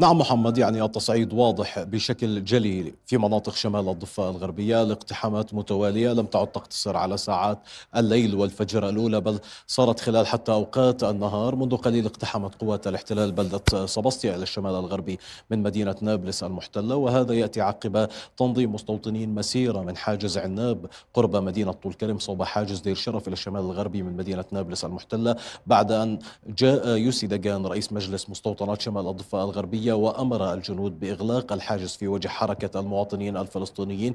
نعم 0.00 0.18
محمد 0.18 0.58
يعني 0.58 0.82
التصعيد 0.84 1.32
واضح 1.32 1.82
بشكل 1.82 2.44
جلي 2.44 2.94
في 3.06 3.18
مناطق 3.18 3.54
شمال 3.54 3.88
الضفة 3.88 4.30
الغربية 4.30 4.82
الاقتحامات 4.82 5.54
متوالية 5.54 6.12
لم 6.12 6.26
تعد 6.26 6.46
تقتصر 6.46 6.96
على 6.96 7.16
ساعات 7.16 7.58
الليل 7.96 8.34
والفجر 8.34 8.88
الأولى 8.88 9.20
بل 9.20 9.38
صارت 9.66 10.00
خلال 10.00 10.26
حتى 10.26 10.52
أوقات 10.52 11.04
النهار 11.04 11.54
منذ 11.56 11.76
قليل 11.76 12.06
اقتحمت 12.06 12.54
قوات 12.54 12.86
الاحتلال 12.86 13.32
بلدة 13.32 13.86
صبستيا 13.86 14.34
إلى 14.34 14.42
الشمال 14.42 14.70
الغربي 14.74 15.18
من 15.50 15.62
مدينة 15.62 15.94
نابلس 16.02 16.42
المحتلة 16.42 16.96
وهذا 16.96 17.34
يأتي 17.34 17.60
عقب 17.60 18.08
تنظيم 18.36 18.72
مستوطنين 18.74 19.34
مسيرة 19.34 19.80
من 19.80 19.96
حاجز 19.96 20.38
عناب 20.38 20.86
قرب 21.14 21.36
مدينة 21.36 21.72
طول 21.72 21.94
كرم 21.94 22.18
صوب 22.18 22.42
حاجز 22.42 22.80
دير 22.80 22.94
شرف 22.94 23.28
إلى 23.28 23.32
الشمال 23.32 23.60
الغربي 23.60 24.02
من 24.02 24.16
مدينة 24.16 24.44
نابلس 24.52 24.84
المحتلة 24.84 25.36
بعد 25.66 25.92
أن 25.92 26.18
جاء 26.48 26.88
يوسي 26.96 27.26
دقان 27.26 27.66
رئيس 27.66 27.92
مجلس 27.92 28.30
مستوطنات 28.30 28.80
شمال 28.80 29.08
الضفة 29.08 29.44
الغربية 29.44 29.87
وأمر 29.92 30.54
الجنود 30.54 31.00
بإغلاق 31.00 31.52
الحاجز 31.52 31.90
في 31.90 32.08
وجه 32.08 32.28
حركة 32.28 32.80
المواطنين 32.80 33.36
الفلسطينيين 33.36 34.14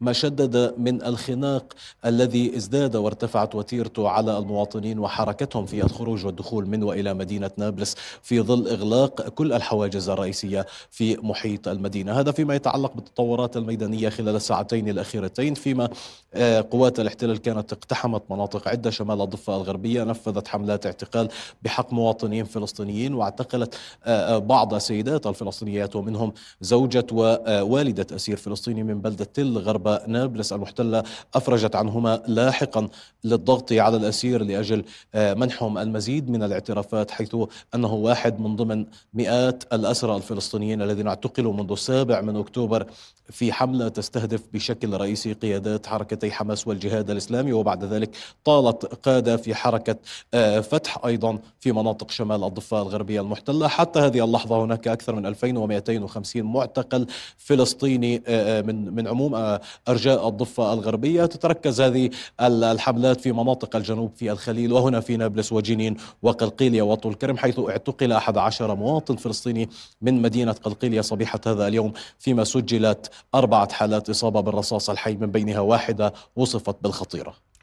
ما 0.00 0.12
شدد 0.12 0.74
من 0.78 1.02
الخناق 1.02 1.72
الذي 2.04 2.56
ازداد 2.56 2.96
وارتفعت 2.96 3.54
وتيرته 3.54 4.08
على 4.08 4.38
المواطنين 4.38 4.98
وحركتهم 4.98 5.66
في 5.66 5.84
الخروج 5.84 6.26
والدخول 6.26 6.66
من 6.66 6.82
وإلى 6.82 7.14
مدينة 7.14 7.50
نابلس 7.56 7.94
في 8.22 8.40
ظل 8.40 8.68
إغلاق 8.68 9.28
كل 9.28 9.52
الحواجز 9.52 10.08
الرئيسية 10.08 10.66
في 10.90 11.16
محيط 11.22 11.68
المدينة. 11.68 12.20
هذا 12.20 12.32
فيما 12.32 12.54
يتعلق 12.54 12.94
بالتطورات 12.94 13.56
الميدانية 13.56 14.08
خلال 14.08 14.36
الساعتين 14.36 14.88
الأخيرتين 14.88 15.54
فيما 15.54 15.88
آه، 16.34 16.66
قوات 16.70 17.00
الاحتلال 17.00 17.38
كانت 17.38 17.72
اقتحمت 17.72 18.22
مناطق 18.30 18.68
عدة 18.68 18.90
شمال 18.90 19.20
الضفة 19.20 19.56
الغربية 19.56 20.04
نفذت 20.04 20.48
حملات 20.48 20.86
اعتقال 20.86 21.28
بحق 21.62 21.92
مواطنين 21.92 22.44
فلسطينيين 22.44 23.14
واعتقلت 23.14 23.74
آه، 24.04 24.36
آه، 24.36 24.38
بعض 24.38 24.78
سيدات. 24.78 25.13
السيدات 25.14 25.26
الفلسطينيات 25.26 25.96
ومنهم 25.96 26.32
زوجة 26.60 27.06
ووالدة 27.12 28.06
أسير 28.16 28.36
فلسطيني 28.36 28.82
من 28.82 29.00
بلدة 29.00 29.24
تل 29.24 29.58
غرب 29.58 30.00
نابلس 30.08 30.52
المحتلة 30.52 31.02
أفرجت 31.34 31.76
عنهما 31.76 32.22
لاحقا 32.26 32.88
للضغط 33.24 33.72
على 33.72 33.96
الأسير 33.96 34.42
لأجل 34.42 34.84
آه، 35.14 35.34
منحهم 35.34 35.78
المزيد 35.78 36.30
من 36.30 36.42
الاعترافات 36.42 37.10
حيث 37.10 37.36
أنه 37.74 37.94
واحد 37.94 38.40
من 38.40 38.56
ضمن 38.56 38.86
مئات 39.14 39.64
الأسرى 39.72 40.16
الفلسطينيين 40.16 40.82
الذين 40.82 41.06
اعتقلوا 41.06 41.52
منذ 41.52 41.72
السابع 41.72 42.20
من 42.20 42.36
أكتوبر 42.36 42.86
في 43.30 43.52
حملة 43.52 43.88
تستهدف 43.88 44.42
بشكل 44.52 44.96
رئيسي 44.96 45.32
قيادات 45.32 45.86
حركتي 45.86 46.30
حماس 46.30 46.66
والجهاد 46.66 47.10
الإسلامي 47.10 47.52
وبعد 47.52 47.84
ذلك 47.84 48.10
طالت 48.44 48.84
قادة 48.84 49.36
في 49.36 49.54
حركة 49.54 49.96
آه، 50.34 50.60
فتح 50.60 51.04
أيضا 51.04 51.38
في 51.60 51.72
مناطق 51.72 52.10
شمال 52.10 52.44
الضفة 52.44 52.82
الغربية 52.82 53.20
المحتلة. 53.20 53.68
حتى 53.68 53.98
هذه 53.98 54.24
اللحظة 54.24 54.64
هناك 54.64 54.88
أكثر 54.88 55.03
من 55.12 55.26
2250 55.26 56.42
معتقل 56.42 57.06
فلسطيني 57.36 58.22
آه، 58.26 58.62
من 58.62 58.94
من 58.94 59.08
عموم 59.08 59.58
أرجاء 59.88 60.28
الضفة 60.28 60.72
الغربية. 60.72 61.26
تتركز 61.26 61.80
هذه 61.80 62.10
الحملات 62.40 63.20
في 63.20 63.32
مناطق 63.32 63.76
الجنوب 63.76 64.12
في 64.16 64.32
الخليل 64.32 64.72
وهنا 64.72 65.00
في 65.00 65.16
نابلس 65.16 65.52
وجنين 65.52 65.96
وقلقيلية 66.22 66.82
وطول 66.82 67.14
كرم 67.14 67.36
حيث 67.36 67.58
اعتقل 67.58 68.12
أحد 68.12 68.38
عشر 68.38 68.74
مواطن 68.74 69.16
فلسطيني 69.16 69.68
من 70.02 70.22
مدينة 70.22 70.52
قلقيلية 70.52 71.00
صبيحة 71.00 71.40
هذا 71.46 71.68
اليوم 71.68 71.92
فيما 72.18 72.44
سجلت 72.44 73.10
أربعة 73.34 73.72
حالات 73.72 74.10
إصابة 74.10 74.40
بالرصاص 74.40 74.90
الحي 74.90 75.14
من 75.14 75.30
بينها 75.30 75.60
واحدة 75.60 76.12
وصفت 76.36 76.76
بالخطيرة. 76.82 77.53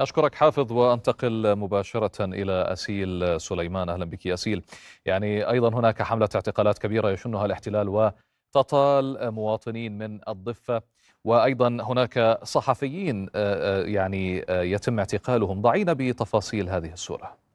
أشكرك 0.00 0.34
حافظ 0.34 0.72
وأنتقل 0.72 1.56
مباشرة 1.56 2.24
إلى 2.24 2.52
أسيل 2.52 3.40
سليمان. 3.40 3.88
أهلا 3.88 4.04
بك 4.04 4.26
أسيل. 4.26 4.62
يعني 5.06 5.50
أيضا 5.50 5.68
هناك 5.68 6.02
حملة 6.02 6.28
اعتقالات 6.34 6.78
كبيرة 6.78 7.10
يشنها 7.10 7.44
الاحتلال 7.44 7.88
وتطال 7.88 9.30
مواطنين 9.30 9.98
من 9.98 10.20
الضفة 10.28 10.82
وأيضا 11.24 11.68
هناك 11.68 12.38
صحفيين 12.42 13.28
آه، 13.34 13.82
آه، 13.82 13.86
يعني 13.86 14.44
آه، 14.48 14.62
يتم 14.62 14.98
اعتقالهم. 14.98 15.60
ضعينا 15.62 15.92
بتفاصيل 15.92 16.68
هذه 16.68 16.92
الصورة. 16.92 17.45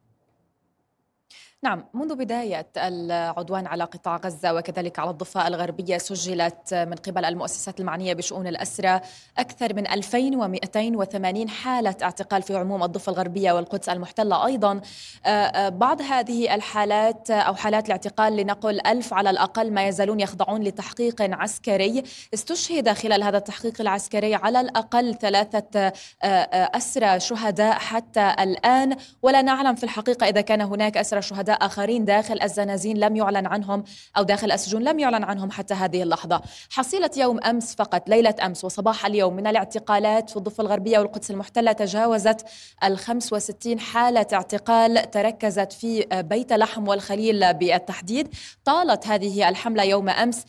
نعم 1.64 1.86
منذ 1.94 2.16
بداية 2.16 2.68
العدوان 2.78 3.68
على 3.68 3.84
قطاع 3.84 4.18
غزة 4.18 4.54
وكذلك 4.54 5.00
على 5.00 5.10
الضفة 5.10 5.48
الغربية 5.48 5.98
سجلت 5.98 6.74
من 6.74 6.94
قبل 6.94 7.26
المؤسسات 7.26 7.80
المعنية 7.80 8.14
بشؤون 8.14 8.48
الأسرة 8.48 9.02
أكثر 9.38 9.74
من 9.74 9.88
2280 9.88 11.50
حالة 11.50 11.96
اعتقال 12.02 12.42
في 12.42 12.56
عموم 12.56 12.84
الضفة 12.84 13.12
الغربية 13.12 13.52
والقدس 13.52 13.90
المحتلة. 13.90 14.46
أيضا 14.46 14.82
آه، 15.26 15.30
آه، 15.30 15.70
بعض 15.70 16.02
هذه 16.02 16.56
الحالات 16.56 17.32
أو 17.32 17.56
حالات 17.56 17.86
الاعتقال 17.86 18.36
لنقل 18.36 18.88
ألف 18.88 19.14
على 19.14 19.30
الأقل 19.30 19.74
ما 19.74 19.88
يزالون 19.88 20.20
يخضعون 20.20 20.64
لتحقيق 20.64 21.22
عسكري. 21.22 22.04
استشهد 22.34 22.90
خلال 22.90 23.24
هذا 23.24 23.38
التحقيق 23.38 23.82
العسكري 23.82 24.36
على 24.36 24.62
الأقل 24.62 25.16
ثلاثة 25.16 25.94
آه، 26.24 26.72
أسرى 26.78 27.20
شهداء 27.20 27.74
حتى 27.74 28.36
الآن. 28.40 28.96
ولا 29.22 29.42
نعلم 29.42 29.76
في 29.76 29.84
الحقيقة 29.84 30.30
إذا 30.30 30.42
كان 30.42 30.62
هناك 30.62 30.98
أسرى 30.98 31.22
شهداء 31.22 31.51
آخرين 31.52 32.06
داخل 32.06 32.42
الزنازين 32.42 32.98
لم 32.98 33.16
يعلن 33.16 33.48
عنهم 33.48 33.84
أو 34.18 34.24
داخل 34.24 34.52
السجون 34.52 34.84
لم 34.84 35.00
يعلن 35.00 35.24
عنهم 35.24 35.52
حتى 35.52 35.74
هذه 35.74 36.04
اللحظة. 36.04 36.42
حصيلة 36.70 37.10
يوم 37.18 37.40
أمس 37.44 37.76
فقط 37.76 38.10
ليلة 38.10 38.36
أمس 38.46 38.66
وصباح 38.66 39.06
اليوم 39.06 39.36
من 39.36 39.48
الاعتقالات 39.48 40.30
في 40.30 40.38
الضفة 40.38 40.62
الغربية 40.62 41.00
والقدس 41.00 41.32
المحتلة 41.32 41.72
تجاوزت 41.72 42.46
ال 42.84 42.98
65 42.98 43.80
حالة 43.80 44.28
اعتقال 44.34 45.12
تركزت 45.12 45.74
في 45.74 46.06
بيت 46.12 46.54
لحم 46.54 46.88
والخليل 46.88 47.54
بالتحديد. 47.54 48.28
طالت 48.66 49.08
هذه 49.08 49.50
الحملة 49.50 49.84
يوم 49.84 50.10
أمس 50.10 50.46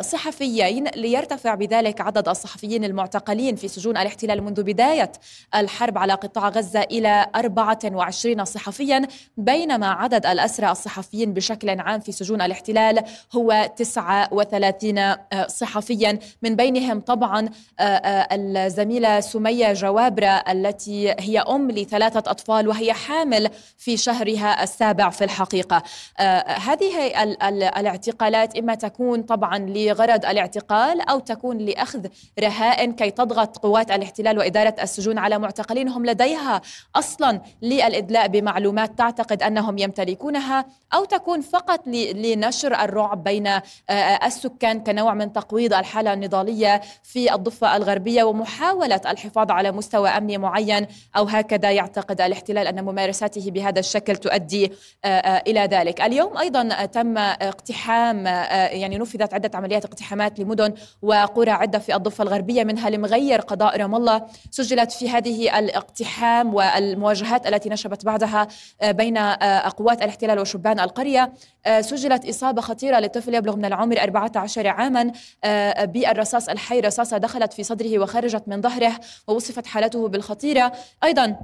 صحفيين 0.00 0.88
ليرتفع 0.88 1.54
بذلك 1.54 2.00
عدد 2.00 2.28
الصحفيين 2.28 2.84
المعتقلين 2.84 3.56
في 3.56 3.68
سجون 3.68 3.96
الاحتلال 3.96 4.42
منذ 4.42 4.62
بداية 4.62 5.12
الحرب 5.54 5.98
على 5.98 6.12
قطاع 6.12 6.48
غزة 6.48 6.80
إلى 6.80 7.26
24 7.34 8.44
صحفيا 8.44 9.06
بينما 9.36 9.86
عدد 9.86 10.26
الأسرى 10.46 10.70
الصحفيين 10.70 11.32
بشكل 11.32 11.80
عام 11.80 12.00
في 12.00 12.12
سجون 12.12 12.40
الاحتلال 12.40 13.04
هو 13.32 13.70
39 13.76 14.98
آه، 14.98 15.46
صحفيا. 15.46 16.18
من 16.42 16.56
بينهم 16.56 17.00
طبعا 17.00 17.48
آه، 17.80 17.82
آه، 17.82 18.28
الزميلة 18.32 19.20
سمية 19.20 19.72
جوابرة 19.72 20.26
التي 20.26 21.14
هي 21.18 21.38
أم 21.38 21.70
لثلاثة 21.70 22.30
أطفال 22.30 22.68
وهي 22.68 22.92
حامل 22.92 23.50
في 23.78 23.96
شهرها 23.96 24.62
السابع 24.62 25.10
في 25.10 25.24
الحقيقة. 25.24 25.82
هذه 26.46 27.22
الاعتقالات 27.78 28.56
إما 28.56 28.74
تكون 28.74 29.22
طبعا 29.22 29.58
لغرض 29.58 30.26
الاعتقال 30.26 31.00
أو 31.00 31.18
تكون 31.18 31.58
لأخذ 31.58 32.06
رهائن 32.40 32.92
كي 32.92 33.10
تضغط 33.10 33.58
قوات 33.58 33.90
الاحتلال 33.90 34.38
وإدارة 34.38 34.74
السجون 34.82 35.18
على 35.18 35.38
معتقلين. 35.38 35.88
هم 35.88 36.06
لديها 36.06 36.62
أصلا 36.96 37.40
للإدلاء 37.62 38.28
بمعلومات 38.28 38.98
تعتقد 38.98 39.42
أنهم 39.42 39.78
يمتلكون 39.78 40.35
يكونها 40.36 40.64
أو 40.94 41.04
تكون 41.04 41.40
فقط 41.40 41.86
لنشر 41.86 42.74
الرعب 42.74 43.24
بين 43.24 43.50
السكان 44.24 44.80
كنوع 44.84 45.14
من 45.14 45.32
تقويض 45.32 45.74
الحالة 45.74 46.12
النضالية 46.12 46.80
في 47.02 47.34
الضفة 47.34 47.76
الغربية 47.76 48.24
ومحاولة 48.24 49.00
الحفاظ 49.06 49.50
على 49.50 49.72
مستوى 49.72 50.08
أمني 50.08 50.38
معين 50.38 50.86
أو 51.16 51.24
هكذا 51.24 51.70
يعتقد 51.70 52.20
الاحتلال 52.20 52.66
أن 52.66 52.84
ممارساته 52.84 53.50
بهذا 53.50 53.80
الشكل 53.80 54.16
تؤدي 54.16 54.72
إلى 55.46 55.60
ذلك. 55.60 56.00
اليوم 56.00 56.36
أيضا 56.36 56.84
تم 56.84 57.18
اقتحام 57.18 58.26
يعني 58.26 58.98
نفذت 58.98 59.34
عدة 59.34 59.50
عمليات 59.54 59.84
اقتحامات 59.84 60.38
لمدن 60.38 60.74
وقرى 61.02 61.50
عدة 61.50 61.78
في 61.78 61.94
الضفة 61.94 62.24
الغربية 62.24 62.64
منها 62.64 62.90
لمغير 62.90 63.40
قضاء 63.40 63.76
رام 63.76 63.94
الله. 63.94 64.22
سجلت 64.50 64.92
في 64.92 65.10
هذه 65.10 65.58
الاقتحام 65.58 66.54
والمواجهات 66.54 67.46
التي 67.46 67.68
نشبت 67.68 68.04
بعدها 68.04 68.48
بين 68.84 69.18
قوات 69.76 70.02
الاحتلال 70.02 70.25
وشبان 70.32 70.80
القرية 70.80 71.32
آه، 71.66 71.80
سجلت 71.80 72.28
إصابة 72.28 72.62
خطيرة 72.62 73.00
لطفل 73.00 73.34
يبلغ 73.34 73.56
من 73.56 73.64
العمر 73.64 74.00
14 74.00 74.66
عاما 74.66 75.12
آه، 75.44 75.84
بالرصاص 75.84 76.48
الحي 76.48 76.80
رصاصة 76.80 77.18
دخلت 77.18 77.52
في 77.52 77.62
صدره 77.62 77.98
وخرجت 77.98 78.42
من 78.46 78.62
ظهره 78.62 78.92
ووصفت 79.28 79.66
حالته 79.66 80.08
بالخطيرة. 80.08 80.72
أيضا 81.04 81.36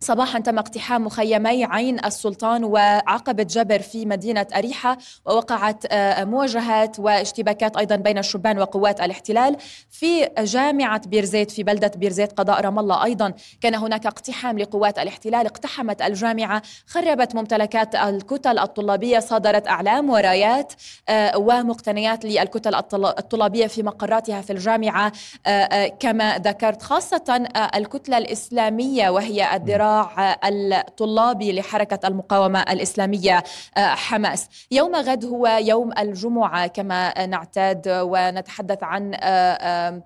صباحا 0.00 0.38
تم 0.38 0.58
اقتحام 0.58 1.04
مخيمي 1.04 1.64
عين 1.64 2.04
السلطان 2.04 2.64
وعقبة 2.64 3.42
جبر 3.42 3.78
في 3.78 4.06
مدينة 4.06 4.46
أريحة 4.56 4.98
ووقعت 5.26 5.84
آه، 5.90 6.24
مواجهات 6.24 6.98
واشتباكات 6.98 7.76
أيضا 7.76 7.96
بين 7.96 8.18
الشبان 8.18 8.58
وقوات 8.58 9.00
الاحتلال 9.00 9.56
في 9.90 10.28
جامعة 10.38 11.00
بيرزيت 11.06 11.50
في 11.50 11.62
بلدة 11.62 11.92
بيرزيت 11.96 12.32
قضاء 12.32 12.60
رام 12.60 12.78
الله. 12.78 13.04
أيضا 13.04 13.32
كان 13.60 13.74
هناك 13.74 14.06
اقتحام 14.06 14.58
لقوات 14.58 14.98
الاحتلال 14.98 15.46
اقتحمت 15.46 16.02
الجامعة 16.02 16.62
خربت 16.86 17.34
ممتلكات 17.34 17.94
الكتل 17.94 18.58
الطلابية 18.58 19.18
صادرت 19.18 19.68
أعلام 19.68 20.10
ورايات 20.10 20.72
آه، 21.08 21.38
ومقتنيات 21.38 22.24
للكتل 22.24 22.74
الطلابية 22.94 23.66
في 23.66 23.82
مقراتها 23.82 24.40
في 24.40 24.52
الجامعة 24.52 25.12
آه، 25.46 25.86
كما 25.86 26.38
ذكرت 26.38 26.82
خاصة 26.82 27.46
الكتلة 27.74 28.18
الإسلامية 28.18 29.10
وهي 29.10 29.56
الدراسة 29.56 29.85
الصراع 29.86 30.38
الطلابي 30.44 31.52
لحركة 31.52 32.08
المقاومة 32.08 32.60
الإسلامية 32.60 33.42
آه، 33.76 33.94
حماس. 33.94 34.48
يوم 34.70 34.94
غد 34.96 35.24
هو 35.24 35.46
يوم 35.46 35.90
الجمعة 35.98 36.66
كما 36.66 37.26
نعتاد 37.26 37.82
ونتحدث 37.88 38.82
عن 38.82 39.12
آه، 39.20 40.02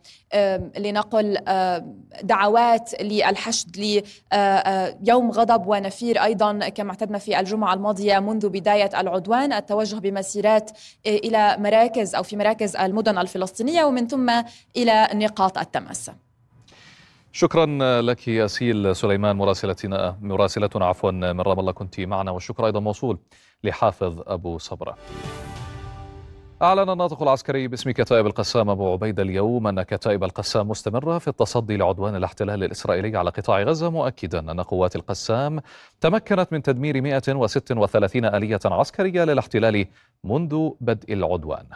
لنقل 0.79 1.39
دعوات 2.23 3.03
للحشد 3.03 3.77
ليوم 3.77 5.31
غضب 5.31 5.67
ونفير 5.67 6.25
أيضا 6.25 6.69
كما 6.69 6.91
اعتدنا 6.91 7.19
في 7.19 7.41
الجمعة 7.41 7.75
الماضية 7.75 8.19
منذ 8.19 8.49
بداية 8.49 9.01
العدوان. 9.01 9.53
التوجه 9.53 9.97
بمسيرات 9.97 10.71
آه، 11.07 11.17
إلى 11.17 11.57
مراكز 11.59 12.15
أو 12.15 12.23
في 12.23 12.37
مراكز 12.37 12.77
المدن 12.77 13.19
الفلسطينية 13.19 13.85
ومن 13.85 14.09
ثم 14.09 14.31
إلى 14.77 15.09
نقاط 15.15 15.59
التماس. 15.59 16.11
شكرا 17.33 17.67
لك 18.03 18.29
ياسيل 18.29 18.97
سليمان 18.97 19.37
مراسلتنا 19.37 20.19
مراسلتنا 20.21 20.87
عفوا 20.87 21.11
من 21.11 21.41
رام 21.41 21.61
الله 21.61 21.73
كنت 21.73 22.01
معنا 22.01 22.31
والشكر 22.31 22.67
أيضا 22.67 22.81
موصول 22.81 23.19
لحافظ 23.65 24.23
أبو 24.27 24.59
صبرة. 24.59 24.97
أعلن 26.63 26.91
الناطق 26.91 27.23
العسكري 27.23 27.69
باسم 27.69 27.91
كتائب 27.91 28.27
القسام 28.27 28.71
أبو 28.71 28.93
عبيدة 28.93 29.23
اليوم 29.23 29.67
أن 29.67 29.83
كتائب 29.83 30.25
القسام 30.25 30.69
مستمرة 30.69 31.19
في 31.19 31.29
التصدي 31.29 31.77
لعدوان 31.77 32.17
الاحتلال 32.17 32.65
الإسرائيلي 32.65 33.17
على 33.17 33.31
قطاع 33.31 33.63
غزة 33.63 33.91
مؤكدا 33.91 34.39
أن 34.39 34.61
قوات 34.61 34.97
القسام 34.97 35.61
تمكنت 36.01 36.49
من 36.53 36.63
تدمير 36.63 37.01
136 37.01 38.25
آلية 38.25 38.61
عسكرية 38.65 39.25
للاحتلال 39.25 39.87
منذ 40.25 40.71
بدء 40.81 41.13
العدوان. 41.13 41.67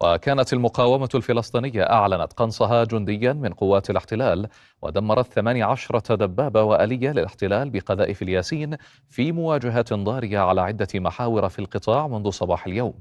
وكانت 0.00 0.52
المقاومة 0.52 1.08
الفلسطينية 1.14 1.82
أعلنت 1.82 2.32
قنصها 2.32 2.84
جنديا 2.84 3.32
من 3.32 3.52
قوات 3.52 3.90
الاحتلال 3.90 4.48
ودمرت 4.82 5.32
18 5.32 5.98
دبابة 6.14 6.62
وآلية 6.62 7.10
للاحتلال 7.12 7.70
بقذائف 7.70 8.22
الياسين 8.22 8.76
في 9.08 9.32
مواجهات 9.32 9.92
ضارية 9.92 10.38
على 10.38 10.60
عدة 10.60 10.88
محاور 10.94 11.48
في 11.48 11.58
القطاع 11.58 12.08
منذ 12.08 12.30
صباح 12.30 12.66
اليوم. 12.66 12.94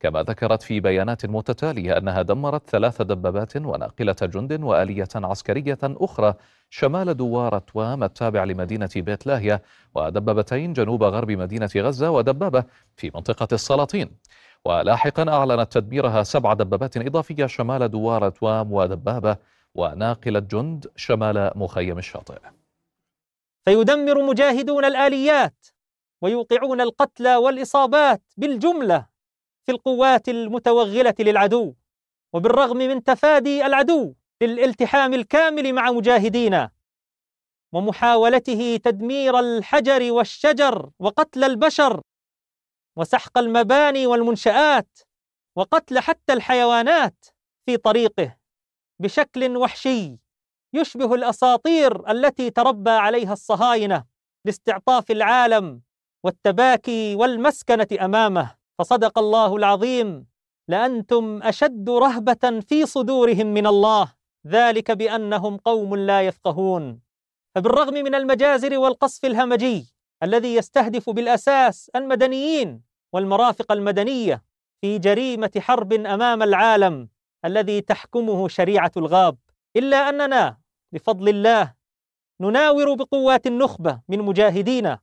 كما 0.00 0.22
ذكرت 0.22 0.62
في 0.62 0.80
بيانات 0.80 1.26
متتالية 1.26 1.98
أنها 1.98 2.22
دمرت 2.22 2.70
ثلاث 2.70 3.02
دبابات 3.02 3.56
وناقلة 3.56 4.16
جند 4.22 4.62
وآلية 4.62 5.08
عسكرية 5.14 5.78
أخرى 5.84 6.34
شمال 6.70 7.16
دوار 7.16 7.58
توام 7.58 8.04
التابع 8.04 8.44
لمدينة 8.44 8.90
بيت 8.96 9.26
لاهية 9.26 9.62
ودبابتين 9.94 10.72
جنوب 10.72 11.02
غرب 11.02 11.30
مدينة 11.30 11.70
غزة 11.76 12.10
ودبابة 12.10 12.64
في 12.96 13.10
منطقة 13.14 13.48
السلاطين. 13.52 14.10
ولاحقا 14.66 15.28
أعلنت 15.28 15.72
تدميرها 15.72 16.22
سبع 16.22 16.52
دبابات 16.52 16.96
إضافية 16.96 17.46
شمال 17.46 17.88
دوار 17.88 18.28
توام 18.28 18.72
ودبابة 18.72 19.36
وناقلة 19.74 20.40
جند 20.40 20.86
شمال 20.96 21.52
مخيم 21.56 21.98
الشاطئ. 21.98 22.38
فيدمر 23.64 24.22
مجاهدون 24.22 24.84
الآليات 24.84 25.66
ويوقعون 26.22 26.80
القتلى 26.80 27.36
والإصابات 27.36 28.22
بالجملة 28.36 29.06
في 29.66 29.72
القوات 29.72 30.28
المتوغلة 30.28 31.14
للعدو 31.18 31.74
وبالرغم 32.32 32.76
من 32.76 33.04
تفادي 33.04 33.66
العدو 33.66 34.14
للالتحام 34.42 35.14
الكامل 35.14 35.72
مع 35.72 35.90
مجاهدينا 35.90 36.70
ومحاولته 37.72 38.76
تدمير 38.76 39.38
الحجر 39.38 40.12
والشجر 40.12 40.90
وقتل 40.98 41.44
البشر 41.44 42.00
وسحق 42.96 43.38
المباني 43.38 44.06
والمنشآت 44.06 44.98
وقتل 45.56 45.98
حتى 45.98 46.32
الحيوانات 46.32 47.26
في 47.66 47.76
طريقه 47.76 48.36
بشكل 49.02 49.56
وحشي 49.56 50.18
يشبه 50.74 51.14
الأساطير 51.14 52.10
التي 52.10 52.50
تربى 52.50 52.90
عليها 52.90 53.32
الصهاينة 53.32 54.04
لاستعطاف 54.44 55.10
العالم 55.10 55.82
والتباكي 56.24 57.14
والمسكنة 57.14 57.86
أمامه. 58.00 58.54
فصدق 58.78 59.18
الله 59.18 59.56
العظيم. 59.56 60.26
لأنتم 60.68 61.42
أشد 61.42 61.90
رهبة 61.90 62.60
في 62.68 62.86
صدورهم 62.86 63.46
من 63.46 63.66
الله. 63.66 64.12
ذلك 64.46 64.90
بأنهم 64.90 65.56
قوم 65.56 65.96
لا 65.96 66.22
يفقهون. 66.22 67.00
فبالرغم 67.54 67.94
من 67.94 68.14
المجازر 68.14 68.78
والقصف 68.78 69.24
الهمجي 69.24 69.95
الذي 70.22 70.54
يستهدف 70.54 71.10
بالأساس 71.10 71.90
المدنيين 71.96 72.82
والمرافق 73.12 73.72
المدنية 73.72 74.42
في 74.80 74.98
جريمة 74.98 75.50
حرب 75.58 75.92
أمام 75.92 76.42
العالم 76.42 77.08
الذي 77.44 77.80
تحكمه 77.80 78.48
شريعة 78.48 78.90
الغاب. 78.96 79.36
إلا 79.76 80.08
أننا 80.08 80.58
بفضل 80.92 81.28
الله 81.28 81.74
نناور 82.40 82.94
بقوات 82.94 83.46
النخبة 83.46 84.00
من 84.08 84.18
مجاهدينا 84.18 84.98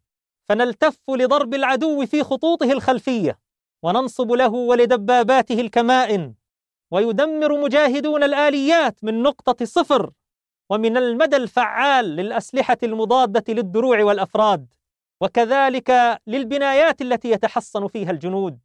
فنلتف 0.49 0.97
لضرب 1.09 1.53
العدو 1.53 2.05
في 2.05 2.23
خطوطه 2.23 2.71
الخلفية 2.71 3.39
وننصب 3.83 4.31
له 4.31 4.49
ولدباباته 4.53 5.61
الكمائن 5.61 6.33
ويدمر 6.91 7.61
مجاهدون 7.61 8.23
الآليات 8.23 9.03
من 9.03 9.23
نقطة 9.23 9.65
صفر 9.65 10.11
ومن 10.69 10.97
المدى 10.97 11.35
الفعال 11.35 12.05
للأسلحة 12.05 12.77
المضادة 12.83 13.53
للدروع 13.53 14.03
والأفراد. 14.03 14.73
وكذلك 15.23 16.19
للبنايات 16.27 17.01
التي 17.01 17.31
يتحصن 17.31 17.87
فيها 17.87 18.11
الجنود 18.11 18.59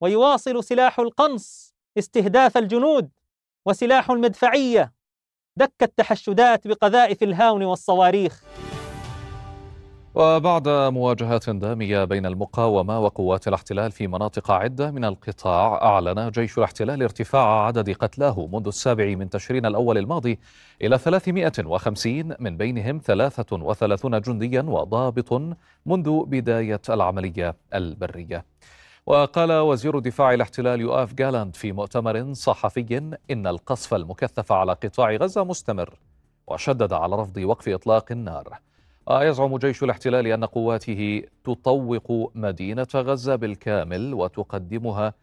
ويواصل 0.00 0.64
سلاح 0.64 0.98
القنص 0.98 1.74
استهداف 1.98 2.56
الجنود 2.56 3.10
وسلاح 3.66 4.10
المدفعية. 4.10 4.92
دك 5.56 5.82
التحشدات 5.82 6.66
بقذائف 6.66 7.22
الهاون 7.22 7.62
والصواريخ. 7.64 8.42
وبعد 10.14 10.68
مواجهات 10.68 11.50
دامية 11.50 12.04
بين 12.04 12.26
المقاومة 12.26 13.00
وقوات 13.00 13.48
الاحتلال 13.48 13.92
في 13.92 14.06
مناطق 14.06 14.50
عدة 14.50 14.90
من 14.90 15.04
القطاع 15.04 15.82
أعلن 15.82 16.30
جيش 16.30 16.58
الاحتلال 16.58 17.02
ارتفاع 17.02 17.66
عدد 17.66 17.90
قتلاه 17.90 18.48
منذ 18.52 18.66
السابع 18.66 19.14
من 19.14 19.30
تشرين 19.30 19.66
الأول 19.66 19.98
الماضي 19.98 20.38
إلى 20.82 20.98
350 20.98 22.34
من 22.38 22.56
بينهم 22.56 23.00
33 23.04 24.20
جنديا 24.20 24.62
وضابط 24.62 25.32
منذ 25.86 26.24
بداية 26.24 26.80
العملية 26.88 27.54
البرية. 27.74 28.44
وقال 29.06 29.52
وزير 29.52 29.98
دفاع 29.98 30.34
الاحتلال 30.34 30.80
يؤاف 30.80 31.14
جالاند 31.14 31.56
في 31.56 31.72
مؤتمر 31.72 32.32
صحفي 32.32 33.14
إن 33.30 33.46
القصف 33.46 33.94
المكثف 33.94 34.52
على 34.52 34.72
قطاع 34.72 35.12
غزة 35.16 35.44
مستمر 35.44 35.98
وشدد 36.46 36.92
على 36.92 37.16
رفض 37.16 37.36
وقف 37.36 37.68
إطلاق 37.68 38.12
النار. 38.12 38.58
يزعم 39.10 39.56
جيش 39.56 39.82
الاحتلال 39.82 40.26
أن 40.26 40.44
قواته 40.44 41.22
تطوق 41.44 42.32
مدينة 42.34 42.86
غزة 42.94 43.36
بالكامل 43.36 44.14
وتقدمها 44.14 45.14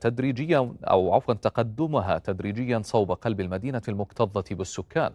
تدريجيا 0.00 0.74
أو 0.84 1.14
عفوا 1.14 1.34
تقدمها 1.34 2.18
تدريجيا 2.18 2.82
صوب 2.84 3.12
قلب 3.12 3.40
المدينة 3.40 3.82
المكتظة 3.88 4.44
بالسكان. 4.50 5.12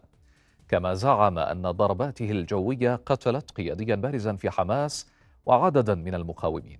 كما 0.68 0.94
زعم 0.94 1.40
أن 1.40 1.72
ضرباته 1.72 2.32
الجوية 2.32 2.96
قتلت 3.06 3.52
قياديا 3.52 3.96
بارزا 3.96 4.36
في 4.36 4.50
حماس 4.50 5.08
وعددا 5.46 5.96
من 5.96 6.16
المقاومين. 6.16 6.80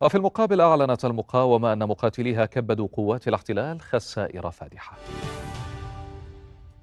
وفي 0.00 0.14
المقابل 0.14 0.60
أعلنت 0.60 1.04
المقاومة 1.04 1.72
أن 1.72 1.88
مقاتليها 1.88 2.46
كبدوا 2.46 2.88
قوات 2.92 3.28
الاحتلال 3.28 3.80
خسائر 3.80 4.50
فادحة. 4.50 4.96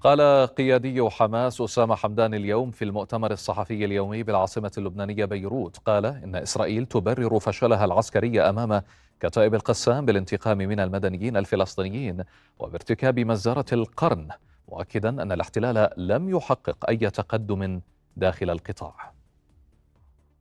قال 0.02 0.48
قيادي 0.48 1.10
حماس 1.10 1.62
أسامة 1.62 1.96
حمدان 1.96 2.34
اليوم 2.34 2.72
في 2.72 2.86
المؤتمر 2.86 3.32
الصحفي 3.32 3.86
اليومي 3.86 4.24
بالعاصمة 4.24 4.72
اللبنانية 4.78 5.26
بيروت. 5.26 5.78
قال 5.78 6.06
إن 6.06 6.36
إسرائيل 6.36 6.86
تبرر 6.86 7.40
فشلها 7.40 7.86
العسكري 7.86 8.42
أمام 8.42 8.82
كتائب 9.20 9.56
القسام 9.56 10.06
بالانتقام 10.06 10.58
من 10.58 10.80
المدنيين 10.80 11.38
الفلسطينيين 11.38 12.24
وبارتكاب 12.60 13.20
مزارة 13.20 13.66
القرن 13.74 14.30
مؤكدا 14.68 15.10
أن 15.10 15.32
الاحتلال 15.32 15.90
لم 15.98 16.30
يحقق 16.30 16.90
أي 16.90 16.98
تقدم 16.98 17.82
داخل 18.18 18.50
القطاع. 18.50 19.14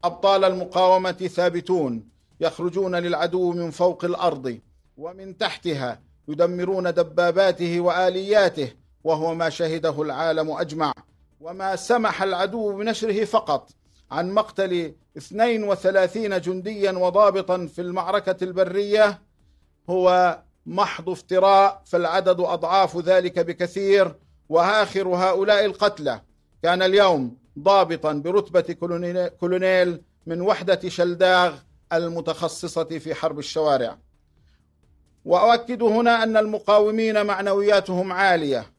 أبطال 0.05 0.45
المقاومة 0.45 1.13
ثابتون 1.13 2.09
يخرجون 2.41 2.97
للعدو 2.97 3.53
من 3.53 3.71
فوق 3.71 4.05
الأرض 4.05 4.59
ومن 4.97 5.39
تحتها 5.39 6.01
يدمرون 6.29 6.95
دباباته 6.95 7.81
وآلياته 7.81 8.86
وهو 9.07 9.35
ما 9.35 9.51
شهده 9.51 10.03
العالم 10.03 10.51
أجمع 10.51 10.93
وما 11.41 11.77
سمح 11.77 12.23
العدو 12.23 12.73
بنشره 12.73 13.25
فقط. 13.25 13.71
عن 14.11 14.31
مقتل 14.31 14.95
32 15.17 16.41
جنديا 16.41 16.93
وضابطا 16.93 17.67
في 17.67 17.81
المعركة 17.81 18.45
البرية 18.45 19.19
هو 19.91 20.39
محض 20.67 21.11
افتراء 21.11 21.83
فالعدد 21.87 22.41
أضعاف 22.41 22.97
ذلك 22.97 23.39
بكثير 23.39 24.15
وآخر 24.49 25.09
هؤلاء 25.09 25.65
القتلى. 25.65 26.21
كان 26.63 26.83
اليوم 26.83 27.37
ضابطا 27.59 28.13
برتبة 28.13 28.77
كولونيل 29.41 30.01
من 30.27 30.41
وحدة 30.41 30.89
شلداغ 30.89 31.55
المتخصصة 31.93 32.85
في 32.99 33.15
حرب 33.15 33.39
الشوارع. 33.39 33.99
وأؤكد 35.25 35.83
هنا 35.83 36.23
أن 36.23 36.37
المقاومين 36.37 37.27
معنوياتهم 37.27 38.13
عالية 38.13 38.76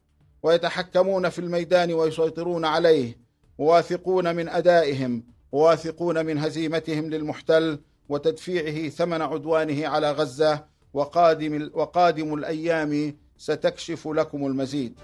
ويتحكمون 0.48 1.28
في 1.28 1.38
الميدان 1.38 1.92
ويسيطرون 1.92 2.64
عليه 2.64 3.18
واثقون 3.58 4.36
من 4.36 4.48
أدائهم 4.48 5.24
واثقون 5.52 6.26
من 6.26 6.38
هزيمتهم 6.38 7.10
للمحتل 7.10 7.78
وتدفيعه 8.08 8.88
ثمن 8.88 9.22
عدوانه 9.22 9.88
على 9.88 10.12
غزة 10.12 10.64
وقادم 10.92 11.70
وقادم 11.74 12.34
الأيام 12.34 13.16
ستكشف 13.36 14.08
لكم 14.08 14.46
المزيد. 14.46 15.00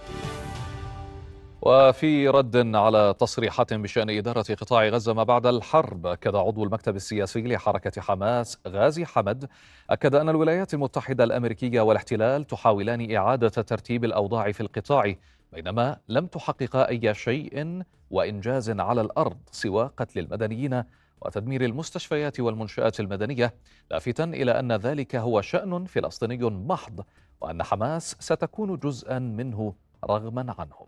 وفي 1.63 2.29
رد 2.29 2.75
على 2.77 3.15
تصريحات 3.19 3.75
بشأن 3.75 4.11
إدارة 4.11 4.55
قطاع 4.55 4.89
غزة 4.89 5.13
ما 5.13 5.23
بعد 5.23 5.47
الحرب 5.47 6.07
أكد 6.07 6.35
عضو 6.35 6.65
المكتب 6.65 6.97
السياسي 6.97 7.43
لحركة 7.43 8.01
حماس 8.01 8.59
غازي 8.69 9.05
حمد 9.05 9.49
أكد 9.91 10.15
أن 10.15 10.29
الولايات 10.29 10.75
المتحدة 10.75 11.25
الأمريكية 11.25 11.81
والاحتلال 11.81 12.45
تحاولان 12.45 13.17
إعادة 13.17 13.49
ترتيب 13.49 14.05
الأوضاع 14.05 14.53
في 14.53 14.61
القطاع 14.61 15.15
بينما 15.55 15.97
لم 16.09 16.27
تحققا 16.27 16.89
أي 16.89 17.15
شيء 17.15 17.83
وإنجاز 18.11 18.71
على 18.71 19.01
الأرض 19.01 19.37
سوى 19.51 19.91
قتل 19.97 20.19
المدنيين 20.19 20.83
وتدمير 21.23 21.65
المستشفيات 21.65 22.41
والمنشآت 22.41 23.01
المدنية 23.01 23.55
لافتا 23.91 24.25
إلى 24.25 24.59
أن 24.61 24.73
ذلك 24.73 25.17
هو 25.17 25.41
شأن 25.41 25.85
فلسطيني 25.85 26.51
محض 26.51 27.01
وأن 27.41 27.63
حماس 27.63 28.17
ستكون 28.21 28.79
جزءا 28.79 29.19
منه 29.19 29.75
رغما 30.05 30.55
عنهم. 30.59 30.87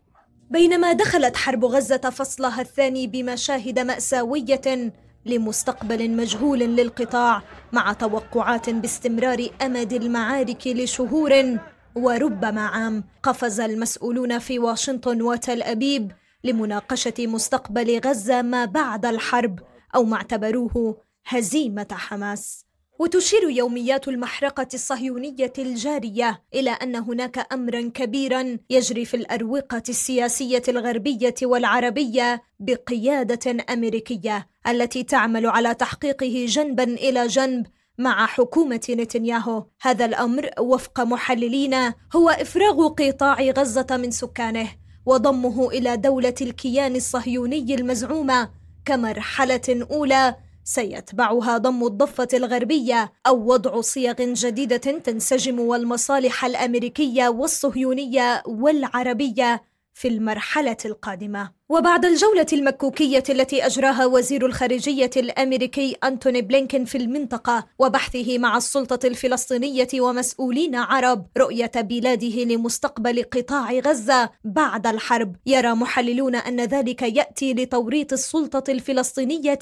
بينما 0.50 0.92
دخلت 0.92 1.36
حرب 1.36 1.64
غزة 1.64 2.10
فصلها 2.10 2.60
الثاني 2.60 3.06
بمشاهد 3.06 3.78
مأساوية 3.78 4.92
لمستقبل 5.26 6.10
مجهول 6.10 6.58
للقطاع 6.58 7.42
مع 7.72 7.92
توقعات 7.92 8.70
باستمرار 8.70 9.48
أمد 9.62 9.92
المعارك 9.92 10.66
لشهور 10.66 11.58
وربما 11.96 12.60
عام 12.60 13.04
قفز 13.22 13.60
المسؤولون 13.60 14.38
في 14.38 14.58
واشنطن 14.58 15.22
وتل 15.22 15.62
أبيب 15.62 16.12
لمناقشة 16.44 17.14
مستقبل 17.18 18.00
غزة 18.06 18.42
ما 18.42 18.64
بعد 18.64 19.06
الحرب 19.06 19.60
أو 19.94 20.04
ما 20.04 20.16
اعتبروه 20.16 21.00
هزيمة 21.26 21.86
حماس. 21.92 22.66
وتشير 22.98 23.50
يوميات 23.50 24.08
المحرقة 24.08 24.68
الصهيونية 24.74 25.52
الجارية 25.58 26.42
إلى 26.54 26.70
أن 26.70 26.96
هناك 26.96 27.52
أمرا 27.52 27.90
كبيرا 27.94 28.58
يجري 28.70 29.04
في 29.04 29.16
الأروقة 29.16 29.82
السياسية 29.88 30.62
الغربية 30.68 31.34
والعربية 31.42 32.42
بقيادة 32.60 33.64
أمريكية 33.72 34.48
التي 34.68 35.02
تعمل 35.02 35.46
على 35.46 35.74
تحقيقه 35.74 36.46
جنبا 36.48 36.84
إلى 36.84 37.26
جنب 37.26 37.66
مع 37.98 38.26
حكومة 38.26 38.86
نتنياهو. 38.90 39.64
هذا 39.82 40.04
الأمر 40.04 40.50
وفق 40.58 41.00
محللين 41.00 41.74
هو 42.16 42.28
إفراغ 42.28 42.88
قطاع 42.88 43.40
غزة 43.40 43.86
من 43.90 44.10
سكانه 44.10 44.68
وضمه 45.06 45.68
إلى 45.68 45.96
دولة 45.96 46.34
الكيان 46.40 46.96
الصهيوني 46.96 47.74
المزعومة. 47.74 48.50
كمرحلة 48.84 49.86
أولى 49.90 50.36
سيتبعها 50.64 51.58
ضم 51.58 51.86
الضفة 51.86 52.28
الغربية 52.34 53.12
أو 53.26 53.52
وضع 53.52 53.80
صيغ 53.80 54.14
جديدة 54.18 54.76
تنسجم 54.76 55.60
والمصالح 55.60 56.44
الأمريكية 56.44 57.28
والصهيونية 57.28 58.42
والعربية. 58.46 59.62
في 59.96 60.08
المرحلة 60.08 60.76
القادمة. 60.84 61.52
وبعد 61.68 62.04
الجولة 62.04 62.46
المكوكية 62.52 63.22
التي 63.30 63.66
أجراها 63.66 64.06
وزير 64.06 64.46
الخارجية 64.46 65.10
الأمريكي 65.16 65.96
أنتوني 66.04 66.42
بلينكين 66.42 66.84
في 66.84 66.98
المنطقة 66.98 67.66
وبحثه 67.78 68.38
مع 68.38 68.56
السلطة 68.56 69.06
الفلسطينية 69.06 69.88
ومسؤولين 69.94 70.74
عرب 70.74 71.26
رؤية 71.38 71.70
بلاده 71.76 72.44
لمستقبل 72.44 73.22
قطاع 73.22 73.72
غزة 73.72 74.30
بعد 74.44 74.86
الحرب، 74.86 75.36
يرى 75.46 75.72
محللون 75.74 76.34
أن 76.34 76.60
ذلك 76.60 77.02
يأتي 77.02 77.54
لتوريط 77.54 78.12
السلطة 78.12 78.72
الفلسطينية 78.72 79.58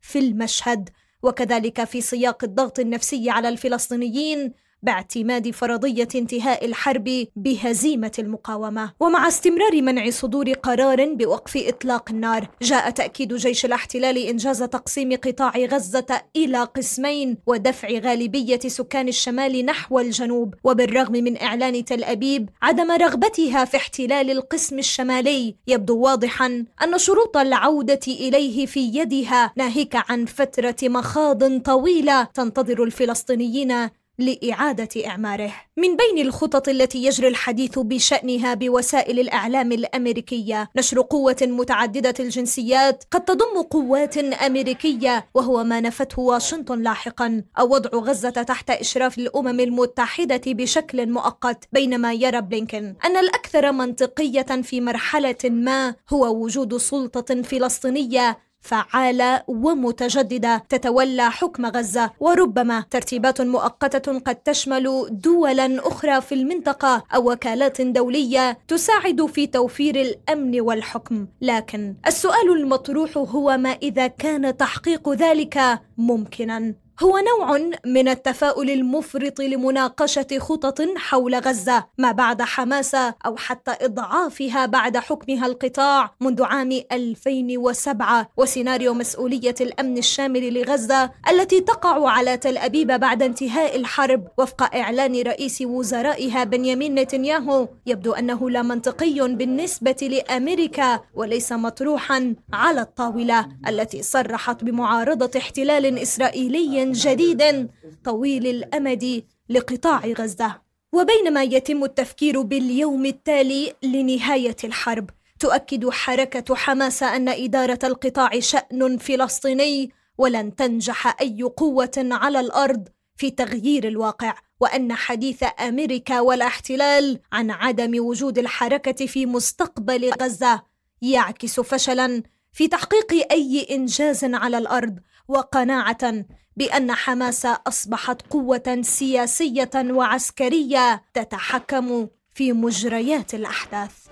في 0.00 0.18
المشهد 0.18 0.88
وكذلك 1.22 1.84
في 1.84 2.00
سياق 2.00 2.44
الضغط 2.44 2.78
النفسي 2.78 3.30
على 3.30 3.48
الفلسطينيين 3.48 4.52
باعتماد 4.82 5.50
فرضية 5.50 6.08
انتهاء 6.14 6.64
الحرب 6.64 7.26
بهزيمة 7.36 8.12
المقاومة. 8.18 8.92
ومع 9.00 9.28
استمرار 9.28 9.82
منع 9.82 10.10
صدور 10.10 10.52
قرار 10.52 11.14
بوقف 11.14 11.56
إطلاق 11.56 12.10
النار 12.10 12.48
جاء 12.62 12.90
تأكيد 12.90 13.34
جيش 13.34 13.64
الاحتلال 13.64 14.18
إنجاز 14.18 14.62
تقسيم 14.62 15.16
قطاع 15.16 15.52
غزة 15.56 16.22
إلى 16.36 16.64
قسمين 16.64 17.38
ودفع 17.46 17.88
غالبية 17.88 18.60
سكان 18.66 19.08
الشمال 19.08 19.66
نحو 19.66 19.98
الجنوب. 20.00 20.54
وبالرغم 20.64 21.12
من 21.12 21.42
إعلان 21.42 21.84
تل 21.84 22.04
أبيب 22.04 22.50
عدم 22.62 22.90
رغبتها 22.90 23.64
في 23.64 23.76
احتلال 23.76 24.30
القسم 24.30 24.78
الشمالي 24.78 25.54
يبدو 25.66 25.98
واضحا 25.98 26.64
أن 26.84 26.98
شروط 26.98 27.36
العودة 27.36 28.00
إليه 28.08 28.66
في 28.66 28.80
يدها 28.80 29.52
ناهيك 29.56 29.96
عن 30.10 30.26
فترة 30.26 30.76
مخاض 30.82 31.60
طويلة 31.60 32.24
تنتظر 32.24 32.82
الفلسطينيين 32.82 33.88
لإعادة 34.26 35.06
إعماره. 35.06 35.52
من 35.76 35.96
بين 35.96 36.26
الخطط 36.26 36.68
التي 36.68 37.04
يجري 37.04 37.28
الحديث 37.28 37.78
بشأنها 37.78 38.54
بوسائل 38.54 39.20
الإعلام 39.20 39.72
الأمريكية 39.72 40.68
نشر 40.76 41.00
قوة 41.00 41.36
متعددة 41.42 42.14
الجنسيات 42.20 43.04
قد 43.10 43.24
تضم 43.24 43.62
قوات 43.70 44.18
أمريكية 44.18 45.26
وهو 45.34 45.64
ما 45.64 45.80
نفته 45.80 46.20
واشنطن 46.20 46.82
لاحقا 46.82 47.42
أو 47.58 47.74
وضع 47.74 47.98
غزة 47.98 48.30
تحت 48.30 48.70
إشراف 48.70 49.18
الأمم 49.18 49.60
المتحدة 49.60 50.42
بشكل 50.46 51.10
مؤقت 51.10 51.68
بينما 51.72 52.12
يرى 52.12 52.40
بلينكن 52.40 52.94
أن 53.04 53.16
الأكثر 53.16 53.72
منطقية 53.72 54.62
في 54.62 54.80
مرحلة 54.80 55.36
ما 55.44 55.94
هو 56.12 56.44
وجود 56.44 56.76
سلطة 56.76 57.42
فلسطينية 57.42 58.38
فعالة 58.62 59.42
ومتجددة 59.46 60.62
تتولى 60.68 61.30
حكم 61.30 61.66
غزة 61.66 62.10
وربما 62.20 62.84
ترتيبات 62.90 63.40
مؤقتة 63.40 64.18
قد 64.18 64.36
تشمل 64.36 65.08
دولا 65.10 65.88
أخرى 65.88 66.20
في 66.20 66.34
المنطقة 66.34 67.04
أو 67.14 67.32
وكالات 67.32 67.80
دولية 67.80 68.58
تساعد 68.68 69.26
في 69.26 69.46
توفير 69.46 70.00
الأمن 70.00 70.60
والحكم. 70.60 71.26
لكن 71.40 71.94
السؤال 72.06 72.52
المطروح 72.52 73.16
هو 73.16 73.56
ما 73.56 73.70
إذا 73.70 74.06
كان 74.06 74.56
تحقيق 74.56 75.08
ذلك 75.08 75.80
ممكنا؟ 75.98 76.74
هو 77.00 77.18
نوع 77.18 77.70
من 77.86 78.08
التفاؤل 78.08 78.70
المفرط 78.70 79.40
لمناقشة 79.40 80.26
خطط 80.38 80.82
حول 80.96 81.34
غزة 81.34 81.84
ما 81.98 82.12
بعد 82.12 82.42
حماس 82.42 82.94
أو 82.94 83.36
حتى 83.36 83.84
إضعافها 83.84 84.66
بعد 84.66 84.96
حكمها 84.96 85.46
القطاع 85.46 86.14
منذ 86.20 86.42
عام 86.42 86.80
2007 86.92 88.28
وسيناريو 88.36 88.94
مسؤولية 88.94 89.54
الأمن 89.60 89.98
الشامل 89.98 90.54
لغزة 90.54 91.10
التي 91.30 91.60
تقع 91.60 92.10
على 92.10 92.36
تل 92.36 92.58
أبيب 92.58 92.86
بعد 92.92 93.22
انتهاء 93.22 93.76
الحرب 93.76 94.28
وفق 94.38 94.74
إعلان 94.76 95.22
رئيس 95.22 95.62
وزرائها 95.62 96.44
بنيامين 96.44 96.94
نتنياهو 96.94 97.68
يبدو 97.86 98.12
أنه 98.12 98.50
لا 98.50 98.62
منطقي 98.62 99.28
بالنسبة 99.28 99.96
لأمريكا 100.02 101.00
وليس 101.14 101.52
مطروحا 101.52 102.34
على 102.52 102.80
الطاولة 102.80 103.48
التي 103.68 104.02
صرحت 104.02 104.64
بمعارضة 104.64 105.38
احتلال 105.38 105.98
إسرائيلي 105.98 106.81
جديد 106.82 107.70
طويل 108.04 108.46
الأمد 108.46 109.24
لقطاع 109.48 110.06
غزة. 110.06 110.62
وبينما 110.92 111.42
يتم 111.42 111.84
التفكير 111.84 112.42
باليوم 112.42 113.06
التالي 113.06 113.74
لنهاية 113.82 114.56
الحرب 114.64 115.10
تؤكد 115.40 115.90
حركة 115.90 116.54
حماس 116.54 117.02
أن 117.02 117.28
إدارة 117.28 117.78
القطاع 117.84 118.40
شأن 118.40 118.98
فلسطيني 118.98 119.90
ولن 120.18 120.56
تنجح 120.56 121.20
أي 121.20 121.42
قوة 121.42 121.92
على 121.96 122.40
الأرض 122.40 122.88
في 123.16 123.30
تغيير 123.30 123.88
الواقع 123.88 124.34
وأن 124.60 124.92
حديث 124.92 125.44
أمريكا 125.60 126.20
والاحتلال 126.20 127.20
عن 127.32 127.50
عدم 127.50 128.04
وجود 128.06 128.38
الحركة 128.38 129.06
في 129.06 129.26
مستقبل 129.26 130.10
غزة 130.22 130.62
يعكس 131.02 131.60
فشلا 131.60 132.22
في 132.52 132.68
تحقيق 132.68 133.32
أي 133.32 133.66
إنجاز 133.70 134.24
على 134.24 134.58
الأرض 134.58 134.98
وقناعة 135.28 136.24
بأن 136.56 136.92
حماس 136.92 137.46
أصبحت 137.46 138.22
قوة 138.30 138.78
سياسية 138.80 139.70
وعسكرية 139.76 141.02
تتحكم 141.14 142.08
في 142.30 142.52
مجريات 142.52 143.34
الأحداث. 143.34 144.06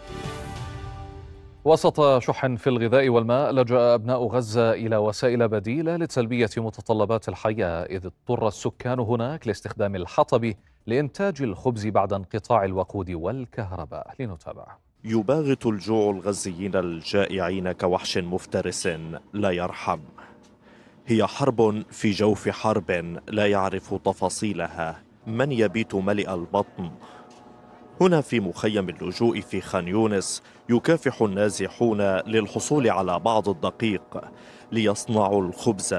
وسط 1.64 2.18
شح 2.18 2.46
في 2.46 2.66
الغذاء 2.66 3.09
والماء 3.09 3.53
لجأ 3.53 3.94
أبناء 3.94 4.26
غزة 4.26 4.72
إلى 4.72 4.96
وسائل 4.96 5.48
بديلة 5.48 5.96
لتلبية 5.96 6.50
متطلبات 6.57 7.29
الحياة 7.29 7.85
إذ 7.85 8.07
اضطر 8.07 8.48
السكان 8.48 9.00
هناك 9.00 9.46
لاستخدام 9.46 9.96
الحطب 9.96 10.53
لإنتاج 10.87 11.42
الخبز 11.42 11.87
بعد 11.87 12.12
انقطاع 12.12 12.64
الوقود 12.64 13.11
والكهرباء. 13.11 14.14
لنتابع. 14.20 14.66
يباغت 15.05 15.66
الجوع 15.66 16.11
الغزيين 16.11 16.76
الجائعين 16.76 17.72
كوحش 17.72 18.18
مفترس 18.18 18.88
لا 19.33 19.50
يرحم. 19.50 20.00
هي 21.11 21.27
حرب 21.27 21.83
في 21.90 22.11
جوف 22.11 22.49
حرب 22.49 23.18
لا 23.29 23.46
يعرف 23.46 23.94
تفاصيلها 23.94 25.03
من 25.27 25.53
يبيت 25.53 25.94
ملئ 25.94 26.35
البطن 26.35 26.90
هنا 28.01 28.20
في 28.20 28.40
مخيم 28.40 28.88
اللجوء 28.88 29.40
في 29.40 29.61
خان 29.61 29.88
يونس 29.88 30.42
يكافح 30.68 31.23
النازحون 31.23 32.01
للحصول 32.03 32.90
على 32.90 33.18
بعض 33.18 33.49
الدقيق 33.49 34.20
ليصنعوا 34.73 35.42
الخبز 35.42 35.94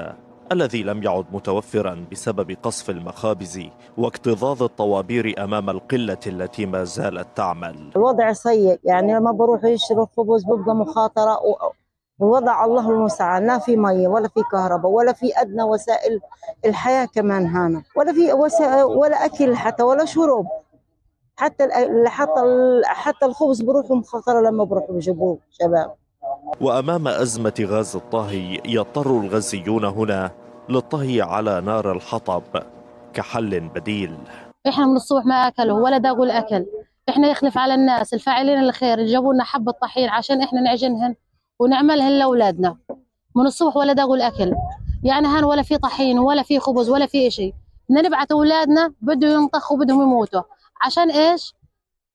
الذي 0.52 0.82
لم 0.82 1.02
يعد 1.02 1.26
متوفرا 1.32 2.04
بسبب 2.12 2.56
قصف 2.62 2.90
المخابز 2.90 3.60
واكتظاظ 3.98 4.62
الطوابير 4.62 5.44
أمام 5.44 5.70
القلة 5.70 6.18
التي 6.26 6.66
ما 6.66 6.84
زالت 6.84 7.26
تعمل. 7.34 7.90
الوضع 7.96 8.32
سيء 8.32 8.78
يعني 8.84 9.14
لما 9.14 9.32
بروح 9.32 9.64
يشتروا 9.64 10.06
الخبز 10.06 10.44
بيبقى 10.44 10.74
مخاطرة 10.74 11.38
ووضع 12.22 12.64
الله 12.64 12.90
المستعان 12.90 13.46
لا 13.46 13.58
في 13.58 13.76
مية 13.76 14.08
ولا 14.08 14.28
في 14.28 14.42
كهرباء 14.52 14.90
ولا 14.90 15.12
في 15.12 15.40
أدنى 15.40 15.62
وسائل 15.62 16.20
الحياة 16.64 17.04
كمان 17.04 17.46
هنا 17.46 17.82
ولا 17.96 18.12
في 18.12 18.32
وسائل 18.32 18.84
ولا 18.84 19.24
أكل 19.24 19.56
حتى 19.56 19.82
ولا 19.82 20.04
شرب 20.04 20.46
حتى 21.36 21.68
حتى 22.06 22.40
حتى 22.84 23.26
الخبز 23.26 23.62
بروحوا 23.62 23.96
مخاطره 23.96 24.40
لما 24.40 24.64
بروحوا 24.64 24.94
بيجيبوه 24.94 25.38
شباب. 25.50 25.94
وأمام 26.60 27.08
أزمة 27.08 27.54
غاز 27.60 27.96
الطهي 27.96 28.60
يضطر 28.64 29.10
الغزيون 29.20 29.84
هنا 29.84 30.30
للطهي 30.68 31.22
على 31.22 31.60
نار 31.60 31.92
الحطب 31.92 32.42
كحل 33.14 33.60
بديل. 33.60 34.16
إحنا 34.68 34.86
من 34.86 34.96
الصبح 34.96 35.24
ما 35.24 35.34
أكلوا 35.34 35.80
ولا 35.80 35.98
داقوا 35.98 36.24
الأكل 36.24 36.66
إحنا 37.08 37.28
يخلف 37.28 37.58
على 37.58 37.74
الناس 37.74 38.14
الفاعلين 38.14 38.58
الخير 38.58 39.06
جابوا 39.06 39.34
لنا 39.34 39.44
حبه 39.44 39.72
طحين 39.72 40.08
عشان 40.08 40.42
إحنا 40.42 40.60
نعجنهن 40.60 41.14
ونعملهن 41.58 42.18
لاولادنا 42.18 42.76
من 43.36 43.46
الصبح 43.46 43.76
ولا 43.76 43.92
داقوا 43.92 44.16
الأكل. 44.16 44.52
يعني 45.04 45.26
هان 45.26 45.44
ولا 45.44 45.62
في 45.62 45.78
طحين 45.78 46.18
ولا 46.18 46.42
في 46.42 46.58
خبز 46.58 46.90
ولا 46.90 47.06
في 47.06 47.30
شيء 47.30 47.54
بدنا 47.88 48.02
نبعث 48.08 48.32
أولادنا 48.32 48.92
بده 49.00 49.28
ينطخوا 49.28 49.78
بدهم 49.78 50.02
يموتوا. 50.02 50.42
عشان 50.82 51.10
إيش؟ 51.10 51.54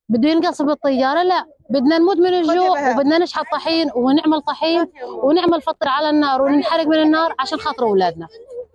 بده 0.09 0.29
ينقص 0.29 0.61
بالطيارة؟ 0.61 1.23
لا. 1.23 1.45
بدنا 1.69 1.97
نموت 1.97 2.17
من 2.17 2.33
الجوع 2.33 2.91
وبدنا 2.91 3.17
نشحط 3.17 3.45
طحين 3.53 3.89
ونعمل 3.95 4.41
طحين 4.41 4.85
ونعمل 5.23 5.61
فطر 5.61 5.87
على 5.87 6.09
النار 6.09 6.41
وننحرق 6.41 6.87
من 6.87 6.97
النار 6.97 7.35
عشان 7.39 7.59
خاطر 7.59 7.83
أولادنا. 7.83 8.27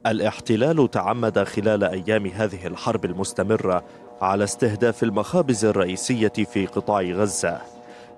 الاحتلال 0.06 0.90
تعمد 0.90 1.44
خلال 1.44 1.84
أيام 1.84 2.26
هذه 2.26 2.66
الحرب 2.66 3.04
المستمرة 3.04 3.84
على 4.20 4.44
استهداف 4.44 5.02
المخابز 5.02 5.64
الرئيسية 5.64 6.28
في 6.28 6.66
قطاع 6.66 7.00
غزة. 7.02 7.60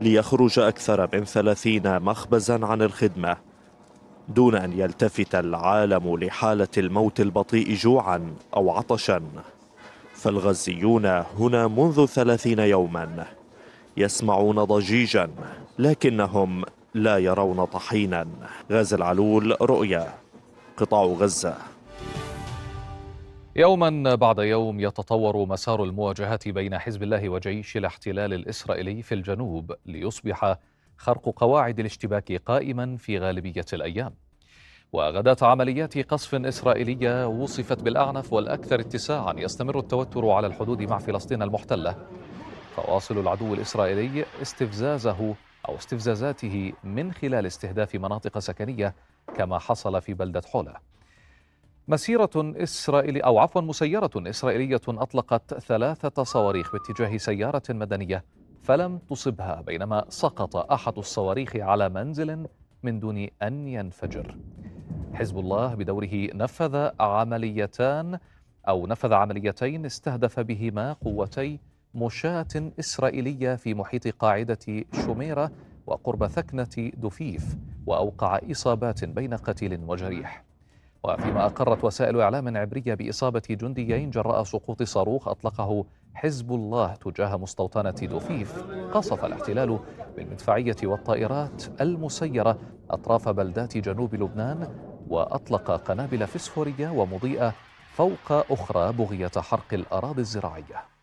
ليخرج 0.00 0.58
أكثر 0.58 1.08
من 1.12 1.24
ثلاثين 1.24 2.00
مخبزا 2.00 2.66
عن 2.66 2.82
الخدمة 2.82 3.36
دون 4.28 4.54
أن 4.54 4.72
يلتفت 4.72 5.34
العالم 5.34 6.16
لحالة 6.16 6.68
الموت 6.78 7.20
البطيء 7.20 7.74
جوعا 7.74 8.34
أو 8.56 8.70
عطشا. 8.70 9.22
فالغزيون 10.14 11.06
هنا 11.06 11.68
منذ 11.68 12.06
ثلاثين 12.06 12.58
يوما 12.58 13.26
يسمعون 13.96 14.64
ضجيجا 14.64 15.30
لكنهم 15.78 16.64
لا 16.94 17.18
يرون 17.18 17.64
طحينا. 17.64 18.26
غاز 18.72 18.94
العلول 18.94 19.56
رؤيا 19.60 20.14
قطاع 20.76 21.04
غزة. 21.04 21.73
يوما 23.56 24.14
بعد 24.14 24.38
يوم 24.38 24.80
يتطور 24.80 25.46
مسار 25.46 25.84
المواجهات 25.84 26.48
بين 26.48 26.78
حزب 26.78 27.02
الله 27.02 27.28
وجيش 27.28 27.76
الاحتلال 27.76 28.32
الإسرائيلي 28.34 29.02
في 29.02 29.14
الجنوب 29.14 29.74
ليصبح 29.86 30.56
خرق 30.96 31.28
قواعد 31.36 31.78
الاشتباك 31.80 32.32
قائما 32.32 32.96
في 32.96 33.18
غالبية 33.18 33.64
الأيام. 33.72 34.14
وغداة 34.92 35.36
عمليات 35.42 35.98
قصف 35.98 36.34
إسرائيلية 36.34 37.26
وصفت 37.28 37.82
بالأعنف 37.82 38.32
والأكثر 38.32 38.80
اتساعا 38.80 39.34
يستمر 39.38 39.78
التوتر 39.78 40.30
على 40.30 40.46
الحدود 40.46 40.82
مع 40.82 40.98
فلسطين 40.98 41.42
المحتلة 41.42 41.96
فواصل 42.76 43.18
العدو 43.18 43.54
الإسرائيلي 43.54 44.24
استفزازه 44.42 45.34
أو 45.68 45.76
استفزازاته 45.76 46.72
من 46.84 47.12
خلال 47.12 47.46
استهداف 47.46 47.94
مناطق 47.94 48.38
سكنية 48.38 48.94
كما 49.36 49.58
حصل 49.58 50.02
في 50.02 50.14
بلدة 50.14 50.42
حولة 50.52 50.93
مسيرة 51.88 52.30
إسرائيلية 52.36 53.22
أو 53.22 53.38
عفوا 53.38 53.60
مسيرة 53.60 54.10
إسرائيلية 54.16 54.80
أطلقت 54.88 55.54
ثلاثة 55.54 56.22
صواريخ 56.22 56.72
باتجاه 56.72 57.16
سيارة 57.16 57.62
مدنية 57.70 58.24
فلم 58.62 58.98
تصبها 58.98 59.60
بينما 59.60 60.04
سقط 60.08 60.56
أحد 60.56 60.98
الصواريخ 60.98 61.56
على 61.56 61.88
منزل 61.88 62.46
من 62.82 63.00
دون 63.00 63.28
أن 63.42 63.68
ينفجر. 63.68 64.36
حزب 65.14 65.38
الله 65.38 65.74
بدوره 65.74 66.28
نفذ 66.34 66.88
عمليتان 67.00 68.18
أو 68.68 68.86
نفذ 68.86 69.12
عمليتين 69.12 69.86
استهدف 69.86 70.40
بهما 70.40 70.92
قوتي 70.92 71.60
مشاة 71.94 72.72
إسرائيلية 72.78 73.54
في 73.54 73.74
محيط 73.74 74.08
قاعدة 74.08 74.84
شميرة 75.06 75.50
وقرب 75.86 76.26
ثكنة 76.26 76.90
دفيف 76.96 77.56
وأوقع 77.86 78.40
إصابات 78.50 79.04
بين 79.04 79.34
قتيل 79.34 79.80
وجريح. 79.86 80.53
وفيما 81.04 81.46
أقرت 81.46 81.84
وسائل 81.84 82.20
إعلام 82.20 82.56
عبرية 82.56 82.94
بإصابة 82.94 83.42
جنديين 83.50 84.10
جراء 84.10 84.42
سقوط 84.42 84.82
صاروخ 84.82 85.28
أطلقه 85.28 85.84
حزب 86.14 86.52
الله 86.52 86.94
تجاه 86.94 87.36
مستوطنة 87.36 87.90
دوفيف 88.02 88.64
قصف 88.94 89.24
الاحتلال 89.24 89.78
بالمدفعية 90.16 90.76
والطائرات 90.84 91.62
المسيرة 91.80 92.56
أطراف 92.90 93.28
بلدات 93.28 93.76
جنوب 93.78 94.14
لبنان 94.14 94.68
وأطلق 95.10 95.70
قنابل 95.70 96.26
فسفورية 96.26 96.88
ومضيئة 96.90 97.52
فوق 97.92 98.32
أخرى 98.50 98.92
بغية 98.92 99.30
حرق 99.36 99.74
الأراضي 99.74 100.20
الزراعية. 100.20 100.93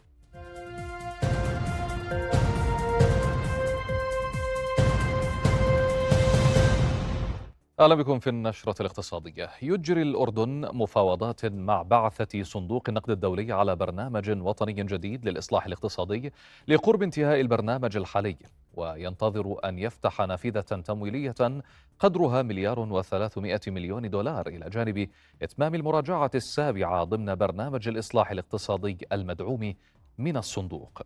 أهلا 7.81 7.95
بكم 7.95 8.19
في 8.19 8.29
النشرة 8.29 8.75
الاقتصادية. 8.81 9.49
يجري 9.61 10.01
الأردن 10.01 10.69
مفاوضات 10.73 11.45
مع 11.45 11.81
بعثة 11.81 12.43
صندوق 12.43 12.83
النقد 12.89 13.09
الدولي 13.09 13.51
على 13.51 13.75
برنامج 13.75 14.29
وطني 14.29 14.73
جديد 14.73 15.27
للإصلاح 15.27 15.65
الاقتصادي 15.65 16.33
لقرب 16.67 17.03
انتهاء 17.03 17.41
البرنامج 17.41 17.97
الحالي 17.97 18.37
وينتظر 18.73 19.57
أن 19.65 19.79
يفتح 19.79 20.21
نافذة 20.21 20.61
تمويلية 20.61 21.61
قدرها 21.99 22.41
مليار 22.41 22.79
وثلاثمائة 22.79 23.61
مليون 23.67 24.09
دولار 24.09 24.47
إلى 24.47 24.69
جانب 24.69 25.09
إتمام 25.41 25.75
المراجعة 25.75 26.31
السابعة 26.35 27.03
ضمن 27.03 27.35
برنامج 27.35 27.87
الإصلاح 27.87 28.31
الاقتصادي 28.31 28.97
المدعوم 29.11 29.73
من 30.17 30.37
الصندوق. 30.37 31.01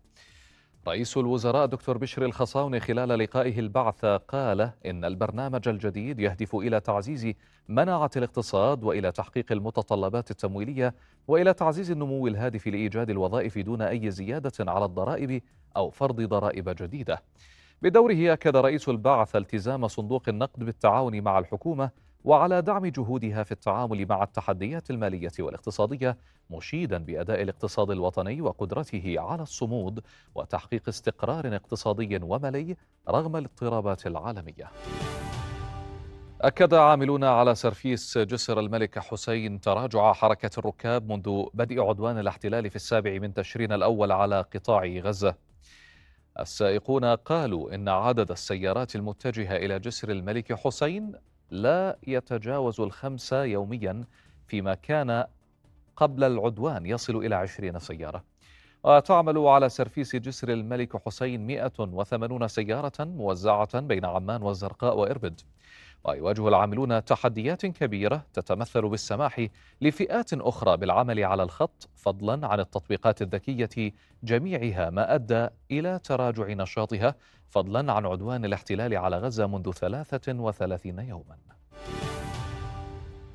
رئيس 0.88 1.18
الوزراء 1.18 1.66
دكتور 1.66 1.98
بشر 1.98 2.26
الخصاوني 2.26 2.80
خلال 2.80 3.10
لقائه 3.10 3.60
البعث 3.60 4.06
قال 4.06 4.72
إن 4.86 5.06
البرنامج 5.06 5.68
الجديد 5.68 6.20
يهدف 6.20 6.56
إلى 6.56 6.80
تعزيز 6.80 7.34
مناعة 7.70 8.10
الاقتصاد 8.16 8.84
وإلى 8.84 9.12
تحقيق 9.12 9.52
المتطلبات 9.52 10.32
التمويلية 10.32 10.96
وإلى 11.28 11.54
تعزيز 11.54 11.92
النمو 11.92 12.28
الهادف 12.28 12.68
لإيجاد 12.68 13.10
الوظائف 13.10 13.58
دون 13.58 13.82
أي 13.82 14.12
زيادة 14.12 14.72
على 14.72 14.86
الضرائب 14.86 15.42
أو 15.78 15.90
فرض 15.90 16.22
ضرائب 16.22 16.70
جديدة. 16.70 17.22
بدوره 17.82 18.34
أكد 18.34 18.56
رئيس 18.58 18.90
البعث 18.90 19.36
التزام 19.36 19.88
صندوق 19.88 20.30
النقد 20.30 20.64
بالتعاون 20.64 21.22
مع 21.22 21.40
الحكومة 21.40 21.90
وعلى 22.26 22.62
دعم 22.62 22.86
جهودها 22.86 23.44
في 23.44 23.52
التعامل 23.52 24.06
مع 24.10 24.24
التحديات 24.24 24.90
المالية 24.90 25.32
والاقتصادية 25.40 26.18
مشيدا 26.50 26.98
بأداء 26.98 27.42
الاقتصاد 27.42 27.92
الوطني 27.92 28.42
وقدرته 28.42 29.16
على 29.18 29.42
الصمود 29.42 30.04
وتحقيق 30.36 30.90
استقرار 30.90 31.56
اقتصادي 31.56 32.20
ومالي 32.24 32.76
رغم 33.10 33.36
الاضطرابات 33.36 34.08
العالمية. 34.08 34.72
أكد 36.42 36.74
عاملون 36.74 37.24
على 37.24 37.56
سرفيس 37.56 38.18
جسر 38.18 38.60
الملك 38.60 39.00
حسين 39.00 39.62
تراجع 39.62 40.14
حركة 40.14 40.50
الركاب 40.58 41.12
منذ 41.12 41.46
بدء 41.54 41.82
عدوان 41.82 42.20
الاحتلال 42.20 42.70
في 42.70 42.76
السابع 42.76 43.20
من 43.20 43.34
تشرين 43.34 43.72
الأول 43.72 44.12
على 44.12 44.46
قطاع 44.54 44.86
غزة. 44.86 45.36
السائقون 46.40 47.06
قالوا 47.06 47.76
إن 47.76 47.90
عدد 47.90 48.32
السيارات 48.32 48.96
المتجهة 48.96 49.56
إلى 49.56 49.80
جسر 49.80 50.12
الملك 50.12 50.54
حسين 50.54 51.16
لا 51.52 51.98
يتجاوز 52.08 52.82
الخمسة 52.82 53.44
يوميا 53.44 54.04
فيما 54.48 54.74
كان 54.74 55.26
قبل 55.96 56.24
العدوان 56.24 56.86
يصل 56.86 57.16
إلى 57.16 57.36
عشرين 57.36 57.80
سيارة. 57.80 58.24
وتعمل 58.84 59.38
على 59.38 59.70
سرفيس 59.70 60.16
جسر 60.16 60.50
الملك 60.50 61.04
حسين 61.06 61.48
180 61.48 62.48
سيارة 62.48 63.04
موزعة 63.04 63.80
بين 63.80 64.06
عمان 64.06 64.42
والزرقاء 64.42 64.98
وإربد. 64.98 65.42
ويواجه 66.08 66.48
العاملون 66.48 67.06
تحديات 67.06 67.66
كبيرة 67.66 68.26
تتمثل 68.34 68.90
بالسماح 68.90 69.48
لفئات 69.82 70.34
أخرى 70.34 70.78
بالعمل 70.78 71.24
على 71.24 71.44
الخط 71.44 71.90
فضلا 71.96 72.48
عن 72.48 72.60
التطبيقات 72.60 73.22
الذكية 73.22 73.94
جميعها 74.24 74.90
ما 74.90 75.16
أدى 75.16 75.48
إلى 75.72 76.00
تراجع 76.04 76.48
نشاطها 76.48 77.16
فضلا 77.50 77.94
عن 77.94 78.06
عدوان 78.06 78.46
الاحتلال 78.46 78.98
على 78.98 79.18
غزة 79.18 79.48
منذ 79.48 79.72
33 79.72 81.00
يوما. 81.00 81.38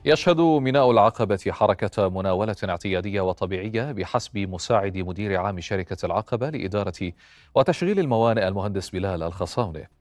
يشهد 0.05 0.41
ميناء 0.41 0.91
العقبة 0.91 1.39
حركة 1.51 2.09
مناولة 2.09 2.57
اعتيادية 2.65 3.21
وطبيعية 3.21 3.93
بحسب 3.93 4.39
مساعد 4.39 4.99
مدير 4.99 5.41
عام 5.41 5.61
شركة 5.61 6.07
العقبة 6.07 6.51
لإدارة 6.51 7.13
وتشغيل 7.55 7.99
الموانئ 7.99 8.49
المهندس 8.49 8.91
بلال 8.91 9.23
الخصاونة 9.23 10.00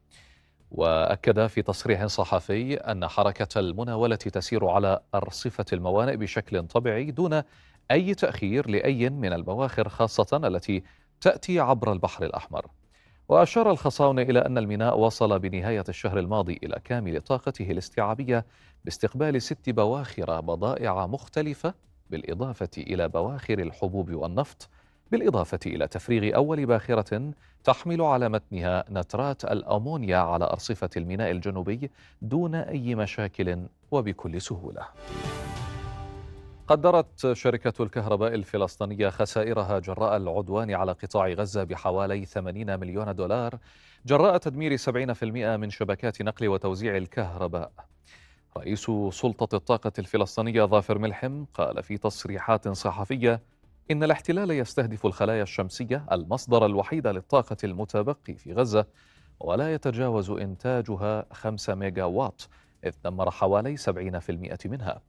وأكد 0.71 1.47
في 1.47 1.61
تصريح 1.61 2.05
صحفي 2.05 2.75
أن 2.75 3.07
حركة 3.07 3.59
المناولة 3.59 4.15
تسير 4.15 4.67
على 4.67 4.99
أرصفة 5.15 5.65
الموانئ 5.73 6.15
بشكل 6.15 6.67
طبيعي 6.67 7.11
دون 7.11 7.41
أي 7.91 8.13
تأخير 8.13 8.69
لأي 8.69 9.09
من 9.09 9.33
البواخر 9.33 9.89
خاصة 9.89 10.41
التي 10.47 10.83
تأتي 11.21 11.59
عبر 11.59 11.93
البحر 11.93 12.25
الأحمر. 12.25 12.65
وأشار 13.29 13.71
الخصاونه 13.71 14.21
إلى 14.21 14.39
أن 14.39 14.57
الميناء 14.57 14.99
وصل 14.99 15.39
بنهاية 15.39 15.83
الشهر 15.89 16.19
الماضي 16.19 16.59
إلى 16.63 16.79
كامل 16.83 17.21
طاقته 17.21 17.71
الاستيعابية 17.71 18.45
باستقبال 18.85 19.41
ست 19.41 19.69
بواخر 19.69 20.41
بضائع 20.41 21.07
مختلفة 21.07 21.73
بالإضافة 22.09 22.69
إلى 22.77 23.09
بواخر 23.09 23.59
الحبوب 23.59 24.13
والنفط 24.13 24.69
بالإضافة 25.11 25.59
إلى 25.65 25.87
تفريغ 25.87 26.35
أول 26.35 26.65
باخرة 26.65 27.33
تحمل 27.63 28.01
على 28.01 28.29
متنها 28.29 28.85
نترات 28.91 29.45
الأمونيا 29.45 30.17
على 30.17 30.45
أرصفة 30.45 30.89
الميناء 30.97 31.31
الجنوبي 31.31 31.91
دون 32.21 32.55
أي 32.55 32.95
مشاكل 32.95 33.59
وبكل 33.91 34.41
سهولة. 34.41 34.81
قدرت 36.67 37.33
شركة 37.33 37.83
الكهرباء 37.83 38.33
الفلسطينية 38.33 39.09
خسائرها 39.09 39.79
جراء 39.79 40.17
العدوان 40.17 40.71
على 40.71 40.91
قطاع 40.91 41.27
غزة 41.27 41.63
بحوالي 41.63 42.25
80 42.25 42.79
مليون 42.79 43.15
دولار 43.15 43.57
جراء 44.05 44.37
تدمير 44.37 44.77
70% 44.77 45.23
من 45.57 45.69
شبكات 45.69 46.21
نقل 46.21 46.47
وتوزيع 46.47 46.97
الكهرباء. 46.97 47.71
رئيس 48.57 48.91
سلطة 49.11 49.55
الطاقة 49.55 49.91
الفلسطينية 49.99 50.63
ظافر 50.63 50.97
ملحم 50.97 51.45
قال 51.53 51.83
في 51.83 51.97
تصريحات 51.97 52.67
صحفية 52.67 53.41
إن 53.91 54.03
الاحتلال 54.03 54.51
يستهدف 54.51 55.05
الخلايا 55.05 55.43
الشمسية 55.43 56.05
المصدر 56.11 56.65
الوحيد 56.65 57.07
للطاقة 57.07 57.57
المتبقي 57.63 58.35
في 58.35 58.53
غزة 58.53 58.85
ولا 59.39 59.73
يتجاوز 59.73 60.29
إنتاجها 60.29 61.25
5 61.33 61.75
ميجا 61.75 62.03
وات 62.03 62.41
إذ 62.85 62.93
دمر 63.03 63.31
حوالي 63.31 63.77
70% 63.77 64.65
منها. 64.65 65.01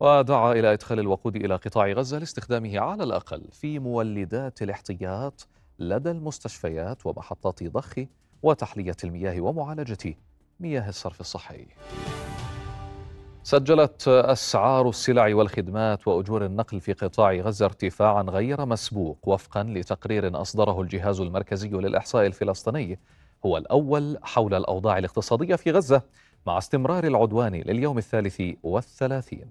ودعا 0.00 0.52
إلى 0.52 0.72
إدخال 0.72 1.00
الوقود 1.00 1.36
إلى 1.36 1.56
قطاع 1.56 1.92
غزة 1.92 2.18
لاستخدامه 2.18 2.78
على 2.78 3.02
الأقل 3.04 3.44
في 3.52 3.78
مولدات 3.78 4.62
الاحتياط 4.62 5.48
لدى 5.78 6.10
المستشفيات 6.10 7.06
ومحطات 7.06 7.62
ضخ 7.62 7.94
وتحلية 8.42 8.96
المياه 9.04 9.40
ومعالجة 9.40 10.14
مياه 10.60 10.88
الصرف 10.88 11.20
الصحي. 11.20 11.66
سجلت 13.42 14.08
أسعار 14.08 14.88
السلع 14.88 15.34
والخدمات 15.34 16.08
وأجور 16.08 16.44
النقل 16.44 16.80
في 16.80 16.92
قطاع 16.92 17.32
غزة 17.32 17.66
ارتفاعا 17.66 18.22
غير 18.22 18.66
مسبوق 18.66 19.18
وفقا 19.28 19.62
لتقرير 19.62 20.40
أصدره 20.40 20.80
الجهاز 20.80 21.20
المركزي 21.20 21.68
للإحصاء 21.68 22.26
الفلسطيني. 22.26 22.98
هو 23.46 23.56
الأول 23.56 24.18
حول 24.22 24.54
الأوضاع 24.54 24.98
الاقتصادية 24.98 25.56
في 25.56 25.70
غزة 25.70 26.02
مع 26.46 26.58
استمرار 26.58 27.04
العدوان 27.04 27.54
لليوم 27.54 27.98
الثالث 27.98 28.42
والثلاثين. 28.62 29.50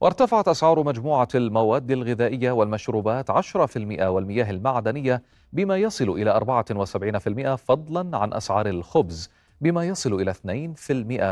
وارتفعت 0.00 0.48
أسعار 0.48 0.82
مجموعة 0.82 1.28
المواد 1.34 1.90
الغذائية 1.90 2.50
والمشروبات 2.50 3.30
10% 3.30 4.08
والمياه 4.08 4.50
المعدنية 4.50 5.22
بما 5.52 5.76
يصل 5.76 6.10
إلى 6.10 6.30
74% 6.30 7.56
فضلا 7.56 8.18
عن 8.18 8.32
أسعار 8.32 8.66
الخبز. 8.68 9.30
بما 9.60 9.84
يصل 9.84 10.14
إلى 10.14 10.34
2% 10.34 10.38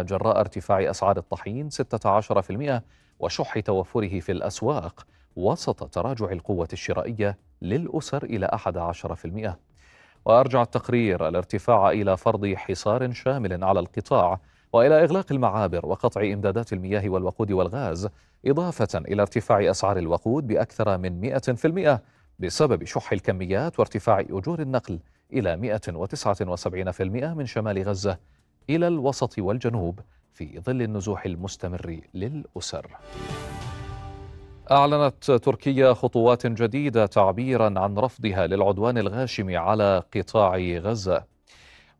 جراء 0.02 0.40
ارتفاع 0.40 0.90
أسعار 0.90 1.16
الطحين 1.16 1.68
16% 1.70 2.80
وشح 3.20 3.58
توفره 3.58 4.20
في 4.20 4.32
الأسواق 4.32 5.06
وسط 5.36 5.84
تراجع 5.84 6.32
القوة 6.32 6.68
الشرائية 6.72 7.38
للأسر 7.62 8.24
إلى 8.24 8.48
11% 8.54 9.50
وأرجع 10.24 10.62
التقرير 10.62 11.28
الارتفاع 11.28 11.90
إلى 11.90 12.16
فرض 12.16 12.54
حصار 12.54 13.12
شامل 13.12 13.64
على 13.64 13.80
القطاع 13.80 14.40
وإلى 14.72 15.04
إغلاق 15.04 15.26
المعابر 15.32 15.86
وقطع 15.86 16.20
إمدادات 16.20 16.72
المياه 16.72 17.08
والوقود 17.08 17.52
والغاز 17.52 18.08
إضافة 18.46 18.98
إلى 18.98 19.22
ارتفاع 19.22 19.70
أسعار 19.70 19.98
الوقود 19.98 20.46
بأكثر 20.46 20.98
من 20.98 21.40
100% 21.96 21.98
بسبب 22.38 22.84
شح 22.84 23.12
الكميات 23.12 23.78
وارتفاع 23.78 24.20
أجور 24.20 24.60
النقل 24.60 24.98
إلى 25.32 25.56
179% 25.56 27.34
من 27.34 27.46
شمال 27.46 27.82
غزة 27.82 28.18
إلى 28.70 28.88
الوسط 28.88 29.38
والجنوب 29.38 30.00
في 30.32 30.60
ظل 30.60 30.82
النزوح 30.82 31.26
المستمر 31.26 32.00
للأسر. 32.14 32.86
أعلنت 34.70 35.30
تركيا 35.30 35.92
خطوات 35.92 36.46
جديدة 36.46 37.06
تعبيرا 37.06 37.80
عن 37.80 37.98
رفضها 37.98 38.46
للعدوان 38.46 38.98
الغاشم 38.98 39.56
على 39.56 40.02
قطاع 40.16 40.56
غزة. 40.58 41.24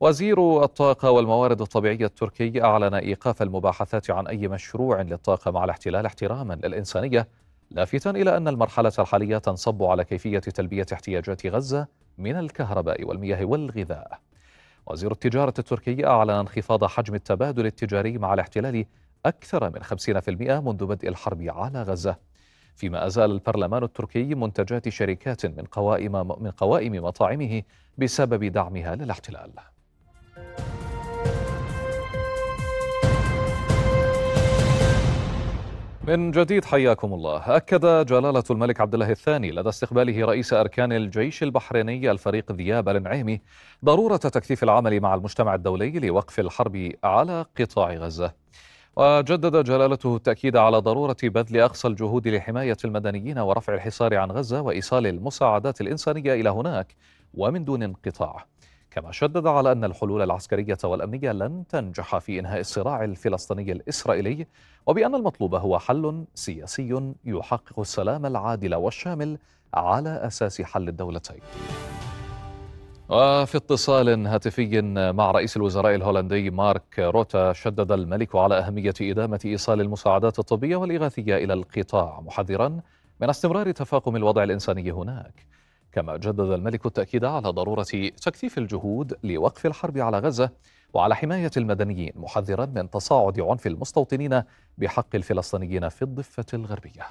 وزير 0.01 0.65
الطاقة 0.65 1.11
والموارد 1.11 1.61
الطبيعية 1.61 2.07
التركي 2.07 2.63
أعلن 2.63 2.95
إيقاف 2.95 3.43
المباحثات 3.43 4.11
عن 4.11 4.27
أي 4.27 4.49
مشروع 4.49 5.03
للطاقة 5.03 5.51
مع 5.51 5.65
الاحتلال 5.65 6.07
احتراما 6.07 6.55
للإنسانية 6.55 7.29
لافتا 7.75 8.11
إلى 8.11 8.37
أن 8.37 8.49
المرحلة 8.49 8.93
الحالية 8.99 9.39
تنصب 9.39 9.83
على 9.83 10.05
كيفية 10.05 10.39
تلبية 10.39 10.87
احتياجات 10.93 11.47
غزة 11.47 11.87
من 12.19 12.37
الكهرباء 12.37 13.05
والمياه 13.05 13.45
والغذاء. 13.45 14.19
وزير 14.87 15.13
التجارة 15.13 15.55
التركي 15.59 16.07
أعلن 16.07 16.31
انخفاض 16.31 16.85
حجم 16.85 17.15
التبادل 17.15 17.67
التجاري 17.67 18.19
مع 18.19 18.35
الاحتلال 18.35 18.87
أكثر 19.27 19.71
من 19.71 19.83
50% 19.83 20.61
منذ 20.61 20.87
بدء 20.87 21.09
الحرب 21.09 21.43
على 21.43 21.83
غزة. 21.83 22.17
فيما 22.77 23.07
أزال 23.07 23.31
البرلمان 23.31 23.83
التركي 23.83 24.35
منتجات 24.35 24.89
شركات 24.89 25.47
من 25.47 25.65
قوائم 25.65 26.43
من 26.43 26.51
قوائم 26.51 27.05
مطاعمه 27.05 27.63
بسبب 27.99 28.45
دعمها 28.45 28.95
للاحتلال. 28.95 29.51
من 36.07 36.31
جديد 36.31 36.65
حياكم 36.65 37.15
الله. 37.15 37.57
أكد 37.57 38.07
جلالة 38.07 38.43
الملك 38.51 38.81
عبد 38.81 38.95
الله 38.95 39.11
الثاني 39.11 39.51
لدى 39.51 39.69
استقباله 39.69 40.25
رئيس 40.27 40.53
أركان 40.53 40.93
الجيش 40.93 41.43
البحريني 41.43 42.11
الفريق 42.11 42.53
ذياب 42.53 42.89
النعيمي 42.89 43.41
ضرورة 43.85 44.17
تكثيف 44.17 44.63
العمل 44.63 45.01
مع 45.01 45.15
المجتمع 45.15 45.55
الدولي 45.55 45.91
لوقف 45.91 46.41
الحرب 46.41 46.93
على 47.05 47.45
قطاع 47.61 47.95
غزة. 47.95 48.33
وجدد 48.97 49.65
جلالته 49.65 50.17
التأكيد 50.17 50.57
على 50.57 50.79
ضرورة 50.79 51.17
بذل 51.23 51.61
أقصى 51.61 51.89
الجهود 51.89 52.29
لحماية 52.29 52.77
المدنيين 52.85 53.39
ورفع 53.39 53.75
الحصار 53.75 54.17
عن 54.17 54.33
غزة 54.33 54.61
وإيصال 54.61 55.07
المساعدات 55.07 55.81
الإنسانية 55.81 56.35
إلى 56.35 56.51
هناك 56.51 56.97
ومن 57.35 57.65
دون 57.65 57.83
انقطاع. 57.83 58.47
كما 58.95 59.13
شدد 59.13 59.47
على 59.47 59.73
أن 59.73 59.85
الحلول 59.85 60.23
العسكرية 60.23 60.79
والأمنية 60.85 61.33
لن 61.33 61.65
تنجح 61.69 62.19
في 62.19 62.39
إنهاء 62.39 62.61
الصراع 62.61 63.05
الفلسطيني 63.05 63.73
الإسرائيلي 63.73 64.47
وبأن 64.87 65.15
المطلوب 65.15 65.55
هو 65.55 65.79
حل 65.79 66.25
سياسي 66.35 67.15
يحقق 67.25 67.81
السلام 67.81 68.27
العادل 68.27 68.75
والشامل 68.75 69.39
على 69.75 70.11
أساس 70.27 70.63
حل 70.63 70.89
الدولتين. 70.89 71.41
وفي 73.09 73.57
اتصال 73.57 74.27
هاتفي 74.27 74.83
مع 75.13 75.31
رئيس 75.31 75.57
الوزراء 75.57 75.95
الهولندي 75.95 76.51
مارك 76.51 76.99
روتا 76.99 77.53
شدد 77.53 77.93
الملك 77.93 78.37
على 78.37 78.59
أهمية 78.59 78.95
إدامة 79.01 79.41
إيصال 79.45 79.81
المساعدات 79.81 80.39
الطبية 80.39 80.77
والإغاثية 80.77 81.37
إلى 81.37 81.53
القطاع 81.53 82.21
محذرا 82.21 82.81
من 83.21 83.31
استمرار 83.31 83.71
تفاقم 83.71 84.17
الوضع 84.17 84.43
الإنساني 84.43 84.93
هناك. 84.93 85.47
كما 85.93 86.17
جدد 86.17 86.41
الملك 86.41 86.87
التأكيد 86.87 87.25
على 87.25 87.49
ضرورة 87.49 87.87
تكثيف 88.23 88.59
الجهود 88.59 89.19
لوقف 89.25 89.67
الحرب 89.67 89.99
على 89.99 90.19
غزة 90.19 90.51
وعلى 90.95 91.17
حماية 91.17 91.51
المدنيين 91.57 92.13
محذرا 92.17 92.67
من 92.67 92.91
تصاعد 92.91 93.41
عنف 93.41 93.67
المستوطنين 93.67 94.43
بحق 94.79 95.15
الفلسطينيين 95.15 95.89
في 95.89 96.03
الضفة 96.03 96.47
الغربية. 96.55 97.03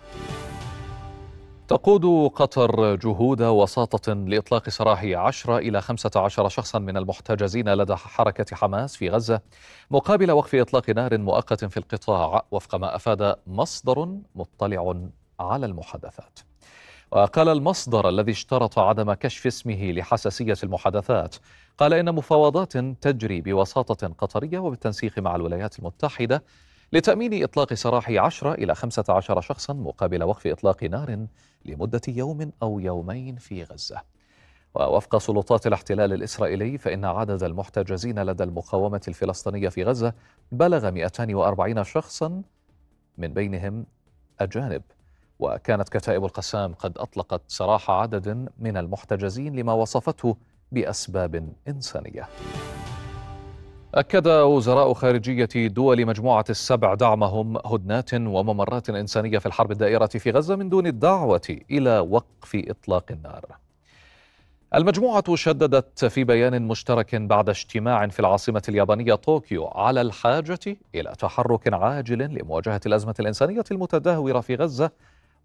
تقود 1.68 2.32
قطر 2.36 2.96
جهود 2.96 3.42
وساطة 3.42 4.14
لإطلاق 4.14 4.70
سراح 4.70 5.04
10 5.04 5.58
إلى 5.58 5.82
15 5.82 6.50
شخصا 6.50 6.80
من 6.80 6.98
المحتجزين 6.98 7.74
لدى 7.74 7.96
حركة 7.96 8.56
حماس 8.56 8.96
في 8.96 9.10
غزة 9.10 9.42
مقابل 9.92 10.32
وقف 10.32 10.56
إطلاق 10.56 10.90
نار 10.90 11.18
مؤقت 11.18 11.66
في 11.66 11.78
القطاع 11.78 12.46
وفق 12.52 12.76
ما 12.76 12.96
أفاد 12.96 13.36
مصدر 13.48 14.18
مطلع 14.36 14.96
على 15.40 15.66
المحادثات. 15.66 16.51
وقال 17.12 17.50
المصدر 17.50 18.10
الذي 18.10 18.32
اشترط 18.32 18.80
عدم 18.80 19.14
كشف 19.14 19.48
اسمه 19.48 19.92
لحساسية 19.92 20.56
المحادثات. 20.64 21.36
قال 21.78 21.94
إن 21.94 22.16
مفاوضات 22.16 22.78
تجري 22.78 23.42
بوساطة 23.42 24.08
قطرية 24.08 24.60
وبالتنسيق 24.60 25.20
مع 25.20 25.36
الولايات 25.36 25.80
المتحدة 25.80 26.44
لتأمين 26.94 27.44
إطلاق 27.44 27.74
سراح 27.74 28.10
10 28.10 28.54
إلى 28.54 28.76
15 28.76 29.42
شخصا 29.42 29.74
مقابل 29.74 30.24
وقف 30.24 30.48
إطلاق 30.48 30.84
نار 30.84 31.26
لمدة 31.66 32.02
يوم 32.08 32.52
أو 32.64 32.80
يومين 32.80 33.36
في 33.36 33.64
غزة. 33.64 34.02
ووفق 34.76 35.18
سلطات 35.18 35.68
الاحتلال 35.68 36.14
الإسرائيلي 36.14 36.78
فإن 36.78 37.06
عدد 37.06 37.44
المحتجزين 37.44 38.20
لدى 38.20 38.44
المقاومة 38.44 39.02
الفلسطينية 39.08 39.70
في 39.70 39.84
غزة 39.84 40.14
بلغ 40.52 40.92
240 40.92 41.84
شخصا 41.84 42.42
من 43.18 43.34
بينهم 43.34 43.86
أجانب. 44.40 44.82
وكانت 45.42 45.90
كتائب 45.90 46.26
القسام 46.26 46.74
قد 46.74 46.98
أطلقت 46.98 47.42
سراح 47.48 47.92
عدد 47.92 48.50
من 48.60 48.78
المحتجزين 48.78 49.56
لما 49.56 49.74
وصفته 49.74 50.38
بأسباب 50.72 51.54
إنسانية 51.68 52.28
أكد 53.96 54.28
وزراء 54.28 54.94
خارجية 54.94 55.68
دول 55.68 56.06
مجموعة 56.06 56.46
السبع 56.50 56.94
دعمهم 56.94 57.58
هدنات 57.58 58.14
وممرات 58.14 58.90
إنسانية 58.90 59.38
في 59.38 59.46
الحرب 59.46 59.72
الدائرة 59.72 60.06
في 60.06 60.32
غزة 60.32 60.56
من 60.56 60.70
دون 60.70 60.88
الدعوة 60.88 61.58
إلى 61.72 62.00
وقف 62.00 62.56
إطلاق 62.56 63.06
النار. 63.12 63.46
المجموعة 64.76 65.36
شددت 65.36 66.06
في 66.06 66.24
بيان 66.24 66.62
مشترك 66.62 67.16
بعد 67.16 67.50
اجتماع 67.50 68.08
في 68.08 68.20
العاصمة 68.20 68.62
اليابانية 68.70 69.16
طوكيو 69.16 69.68
على 69.68 70.02
الحاجة 70.02 70.78
إلى 70.96 71.14
تحرك 71.20 71.74
عاجل 71.74 72.18
لمواجهة 72.18 72.82
الأزمة 72.86 73.16
الإنسانية 73.20 73.64
المتدهورة 73.72 74.40
في 74.40 74.56
غزة 74.56 74.92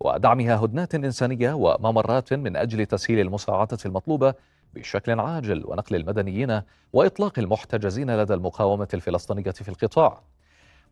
ودعمها 0.01 0.57
هدنات 0.65 0.95
إنسانية 0.95 1.53
وممرات 1.53 2.33
من 2.33 2.57
أجل 2.57 2.87
تسهيل 2.87 3.21
المساعدة 3.21 3.79
المطلوبة 3.87 4.35
بشكل 4.75 5.21
عاجل 5.21 5.63
ونقل 5.67 5.97
المدنيين 5.97 6.63
وإطلاق 6.93 7.39
المحتجزين 7.39 8.17
لدى 8.17 8.35
المقاومة 8.35 8.89
الفلسطينية 8.95 9.51
في 9.51 9.69
القطاع. 9.69 10.23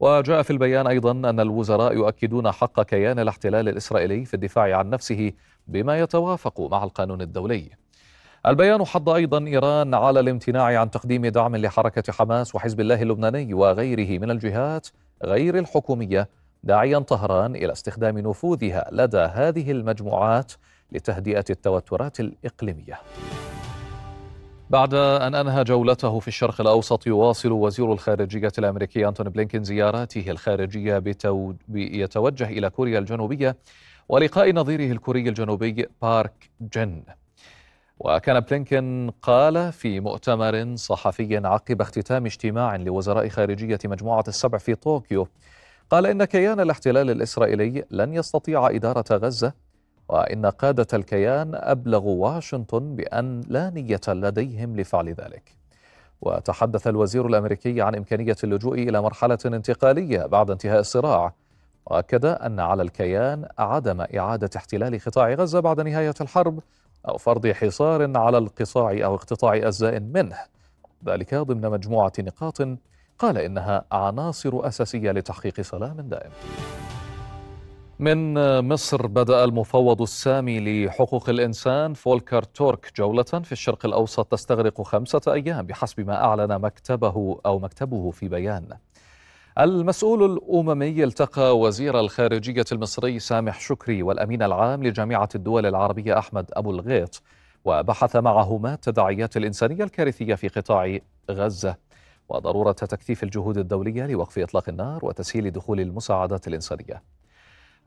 وجاء 0.01 0.43
في 0.43 0.51
البيان 0.51 0.87
أيضا 0.87 1.11
أن 1.11 1.41
الوزراء 1.41 1.93
يؤكدون 1.95 2.51
حق 2.53 2.83
كيان 2.83 3.19
الاحتلال 3.19 3.69
الإسرائيلي 3.69 4.25
في 4.25 4.35
الدفاع 4.35 4.79
عن 4.79 4.91
نفسه 4.91 5.33
بما 5.69 6.01
يتوافق 6.01 6.61
مع 6.61 6.85
القانون 6.85 7.23
الدولي. 7.23 7.71
البيان 8.47 8.85
حض 8.85 9.09
أيضا 9.09 9.47
إيران 9.47 9.95
على 9.95 10.21
الامتناع 10.21 10.81
عن 10.81 10.91
تقديم 10.91 11.27
دعم 11.27 11.57
لحركة 11.57 12.13
حماس 12.13 12.55
وحزب 12.55 12.81
الله 12.81 13.03
اللبناني 13.03 13.55
وغيره 13.55 14.19
من 14.19 14.31
الجهات 14.31 14.87
غير 15.25 15.59
الحكومية 15.59 16.29
داعيا 16.65 16.99
طهران 16.99 17.57
إلى 17.57 17.73
استخدام 17.73 18.19
نفوذها 18.19 18.89
لدى 18.93 19.19
هذه 19.19 19.71
المجموعات 19.71 20.53
لتهدئة 20.93 21.45
التوترات 21.51 22.21
الإقليمية. 22.21 23.01
بعد 24.71 24.95
أن 24.95 25.35
أنهى 25.35 25.65
جولته 25.65 26.19
في 26.19 26.29
الشرق 26.29 26.61
الأوسط 26.61 27.07
يواصل 27.07 27.53
وزير 27.53 27.93
الخارجية 27.93 28.53
الأمريكي 28.59 29.09
أنتوني 29.09 29.31
بلينكين 29.31 29.65
زياراته 29.65 30.31
الخارجية 30.31 30.99
بتو... 30.99 31.53
يتوجه 31.75 32.49
إلى 32.49 32.71
كوريا 32.71 32.99
الجنوبية 32.99 33.57
ولقاء 34.09 34.53
نظيره 34.53 34.93
الكوري 34.93 35.29
الجنوبي 35.29 35.87
بارك 36.03 36.51
جن. 36.61 37.03
وكان 37.99 38.41
بلينكين 38.41 39.11
قال 39.11 39.73
في 39.73 40.01
مؤتمر 40.01 40.77
صحفي 40.77 41.37
عقب 41.37 41.81
اختتام 41.81 42.27
اجتماع 42.27 42.77
لوزراء 42.77 43.29
خارجية 43.29 43.79
مجموعة 43.85 44.25
السبع 44.29 44.59
في 44.59 44.75
طوكيو 44.75 45.29
قال 45.91 46.07
إن 46.07 46.25
كيان 46.25 46.61
الاحتلال 46.61 47.11
الإسرائيلي 47.11 47.85
لن 47.91 48.15
يستطيع 48.15 48.71
إدارة 48.71 49.05
غزة 49.13 49.53
وإن 50.09 50.47
قادة 50.47 50.87
الكيان 50.93 51.51
أبلغوا 51.55 52.29
واشنطن 52.29 52.97
بأن 52.97 53.41
لا 53.49 53.71
نية 53.71 54.01
لديهم 54.09 54.77
لفعل 54.77 55.09
ذلك. 55.09 55.65
وتحدث 56.21 56.87
الوزير 56.87 57.27
الأمريكي 57.27 57.83
عن 57.83 57.95
إمكانية 57.95 58.37
اللجوء 58.45 58.75
إلى 58.75 59.03
مرحلة 59.03 59.39
انتقالية 59.45 60.27
بعد 60.27 60.51
انتهاء 60.51 60.81
الصراع 60.81 61.35
وأكد 61.87 62.25
أن 62.25 62.61
على 62.61 62.83
الكيان 62.83 63.49
عدم 63.59 64.01
إعادة 64.01 64.51
احتلال 64.57 65.01
قطاع 65.01 65.35
غزة 65.35 65.61
بعد 65.61 65.81
نهاية 65.81 66.15
الحرب 66.21 66.61
أو 67.09 67.19
فرض 67.19 67.47
حصار 67.47 68.19
على 68.19 68.39
القطاع 68.39 69.05
أو 69.05 69.15
اقتطاع 69.15 69.57
أجزاء 69.57 70.01
منه 70.01 70.39
ذلك 71.07 71.35
ضمن 71.35 71.71
مجموعة 71.71 72.13
نقاط 72.19 72.61
قال 73.19 73.39
إنها 73.39 73.85
عناصر 73.93 74.69
أساسية 74.69 75.11
لتحقيق 75.11 75.61
سلام 75.61 76.01
دائم. 76.01 76.31
من 77.99 78.35
مصر 78.69 79.07
بدأ 79.07 79.45
المفوض 79.45 80.03
السامي 80.03 80.87
لحقوق 80.87 81.29
الإنسان 81.29 81.95
فولكر 81.95 82.43
تورك 82.43 82.93
جولة 82.97 83.23
في 83.23 83.53
الشرق 83.53 83.87
الأوسط 83.87 84.27
تستغرق 84.27 84.83
خمسة 84.83 85.21
أيام 85.29 85.67
بحسب 85.67 86.01
ما 86.01 86.25
أعلن 86.25 86.59
مكتبه 86.61 87.41
أو 87.47 87.59
مكتبه 87.59 88.11
في 88.11 88.29
بيان. 88.29 88.69
المسؤول 89.59 90.33
الأممي 90.33 91.05
التقى 91.05 91.59
وزير 91.59 92.01
الخارجية 92.01 92.65
المصري 92.73 93.19
سامح 93.19 93.61
شكري 93.61 94.03
والأمين 94.03 94.43
العام 94.43 94.83
لجامعة 94.83 95.29
الدول 95.35 95.67
العربية 95.67 96.19
أحمد 96.19 96.51
أبو 96.53 96.71
الغيط 96.71 97.23
وبحث 97.65 98.17
معهما 98.17 98.75
التداعيات 98.75 99.37
الإنسانية 99.37 99.85
الكارثية 99.85 100.35
في 100.35 100.49
قطاع 100.49 100.99
غزة. 101.31 101.77
وضرورة 102.29 102.73
تكثيف 102.73 103.23
الجهود 103.23 103.59
الدولية 103.59 104.07
لوقف 104.07 104.39
إطلاق 104.39 104.69
النار 104.69 105.05
وتسهيل 105.05 105.51
دخول 105.51 105.81
المساعدات 105.81 106.49
الإنسانية. 106.49 107.03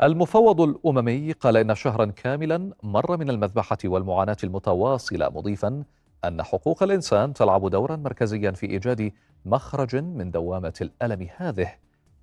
المفوض 0.04 0.62
الأممي 0.62 1.32
قال 1.32 1.58
إن 1.58 1.76
شهرا 1.76 2.06
كاملا 2.06 2.72
مر 2.84 3.18
من 3.18 3.30
المذبحة 3.30 3.78
والمعاناة 3.86 4.38
المتواصلة 4.44 5.30
مضيفا 5.30 5.84
أن 6.26 6.44
حقوق 6.44 6.84
الإنسان 6.84 7.34
تلعب 7.34 7.70
دورا 7.70 7.96
مركزيا 7.96 8.52
في 8.52 8.66
إيجاد 8.66 9.12
مخرج 9.46 9.96
من 9.96 10.32
دوامة 10.32 10.74
الألم 10.82 11.28
هذه 11.38 11.74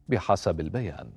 بحسب 0.09 0.61
البيان. 0.61 1.11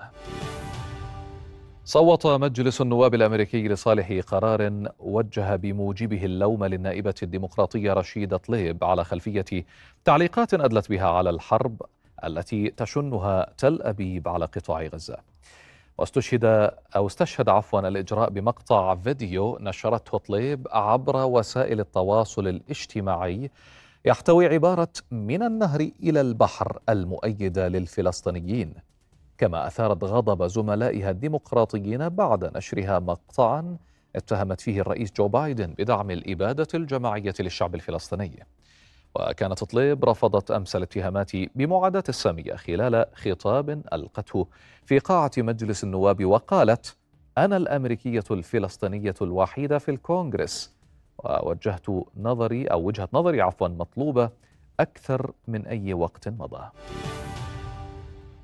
صوت 1.87 2.27
مجلس 2.27 2.81
النواب 2.81 3.15
الأمريكي 3.15 3.67
لصالح 3.67 4.11
قرار 4.27 4.89
وجه 4.99 5.55
بموجبه 5.55 6.25
اللوم 6.25 6.65
للنائبة 6.65 7.13
الديمقراطية 7.23 7.93
رشيدة 7.93 8.37
طليب 8.37 8.83
على 8.83 9.03
خلفية 9.03 9.65
تعليقات 10.05 10.53
أدلت 10.53 10.89
بها 10.89 11.07
على 11.07 11.29
الحرب 11.29 11.81
التي 12.23 12.69
تشنها 12.69 13.53
تل 13.57 13.81
أبيب 13.81 14.27
على 14.27 14.45
قطاع 14.45 14.83
غزة. 14.83 15.17
واستشهد 15.97 16.45
أو 16.95 17.07
استشهد 17.07 17.49
عفوا 17.49 17.87
الإجراء 17.87 18.29
بمقطع 18.29 18.95
فيديو 18.95 19.57
نشرته 19.61 20.17
طليب 20.17 20.67
عبر 20.71 21.25
وسائل 21.25 21.79
التواصل 21.79 22.47
الاجتماعي 22.47 23.51
يحتوي 24.05 24.47
عبارة 24.47 24.93
من 25.11 25.43
النهر 25.43 25.89
إلى 26.03 26.21
البحر 26.21 26.79
المؤيدة 26.89 27.67
للفلسطينيين. 27.67 28.73
كما 29.37 29.67
أثارت 29.67 30.03
غضب 30.03 30.47
زملائها 30.47 31.11
الديمقراطيين 31.11 32.09
بعد 32.09 32.57
نشرها 32.57 32.99
مقطعا 32.99 33.77
اتهمت 34.15 34.61
فيه 34.61 34.81
الرئيس 34.81 35.11
جو 35.13 35.27
بايدن 35.27 35.73
بدعم 35.77 36.11
الإبادة 36.11 36.67
الجماعية 36.73 37.33
للشعب 37.39 37.75
الفلسطيني. 37.75 38.45
وكانت 39.15 39.63
طليب 39.63 40.05
رفضت 40.05 40.51
أمس 40.51 40.75
الاتهامات 40.75 41.31
بمعاداة 41.55 42.03
السامية 42.09 42.55
خلال 42.55 43.05
خطاب 43.13 43.69
ألقته 43.93 44.47
في 44.85 44.99
قاعة 44.99 45.31
مجلس 45.37 45.83
النواب 45.83 46.25
وقالت: 46.25 46.97
أنا 47.37 47.57
الأمريكية 47.57 48.23
الفلسطينية 48.31 49.15
الوحيدة 49.21 49.77
في 49.77 49.91
الكونغرس 49.91 50.75
ووجهت 51.17 51.85
نظري 52.17 52.67
أو 52.67 52.83
وجهة 52.83 53.09
نظري 53.13 53.41
عفوا 53.41 53.67
مطلوبة 53.67 54.29
أكثر 54.79 55.31
من 55.47 55.67
أي 55.67 55.93
وقت 55.93 56.27
مضى. 56.27 56.69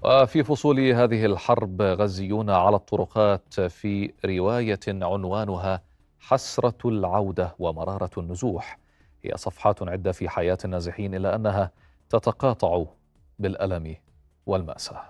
وفي 0.06 0.44
فصول 0.44 0.80
هذه 0.80 1.26
الحرب 1.26 1.82
غزيون 1.82 2.50
على 2.50 2.76
الطرقات 2.76 3.62
في 3.62 4.14
رواية 4.26 4.80
عنوانها 4.88 5.82
حسرة 6.20 6.78
العودة 6.86 7.56
ومرارة 7.60 8.10
النزوح. 8.18 8.80
هي 9.24 9.32
صفحات 9.36 9.84
عدة 9.84 10.12
في 10.12 10.30
حياة 10.30 10.58
النازحين 10.66 11.16
الا 11.16 11.36
أنها 11.36 11.72
تتقاطع 12.10 12.84
بالألم 13.40 13.96
والمأساة. 14.46 15.02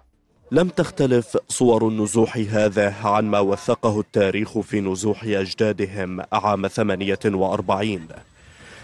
لم 0.52 0.70
تختلف 0.70 1.38
صور 1.50 1.88
النزوح 1.88 2.38
هذا 2.38 2.94
عن 3.04 3.26
ما 3.26 3.40
وثقه 3.40 4.00
التاريخ 4.00 4.60
في 4.60 4.82
نزوح 4.82 5.24
أجدادهم 5.24 6.22
عام 6.32 6.68
48 6.68 8.08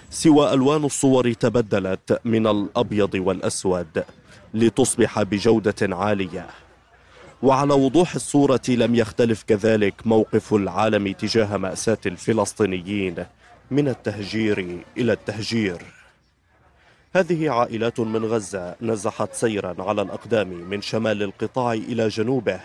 سوى 0.09 0.53
ألوان 0.53 0.85
الصور 0.85 1.33
تبدلت 1.33 2.21
من 2.25 2.47
الأبيض 2.47 3.13
والأسود. 3.15 4.03
لتصبح 4.53 5.21
بجودة 5.21 5.95
عالية. 5.95 6.47
وعلى 7.43 7.73
وضوح 7.73 8.15
الصورة 8.15 8.61
لم 8.69 8.95
يختلف 8.95 9.43
كذلك 9.43 10.07
موقف 10.07 10.53
العالم 10.53 11.11
تجاه 11.11 11.57
مأساة 11.57 11.97
الفلسطينيين 12.05 13.25
من 13.71 13.87
التهجير 13.87 14.77
إلى 14.97 15.13
التهجير. 15.13 15.81
هذه 17.15 17.49
عائلات 17.49 17.99
من 17.99 18.25
غزة 18.25 18.75
نزحت 18.81 19.33
سيرا 19.33 19.75
على 19.79 20.01
الأقدام 20.01 20.47
من 20.47 20.81
شمال 20.81 21.23
القطاع 21.23 21.73
إلى 21.73 22.07
جنوبه 22.07 22.59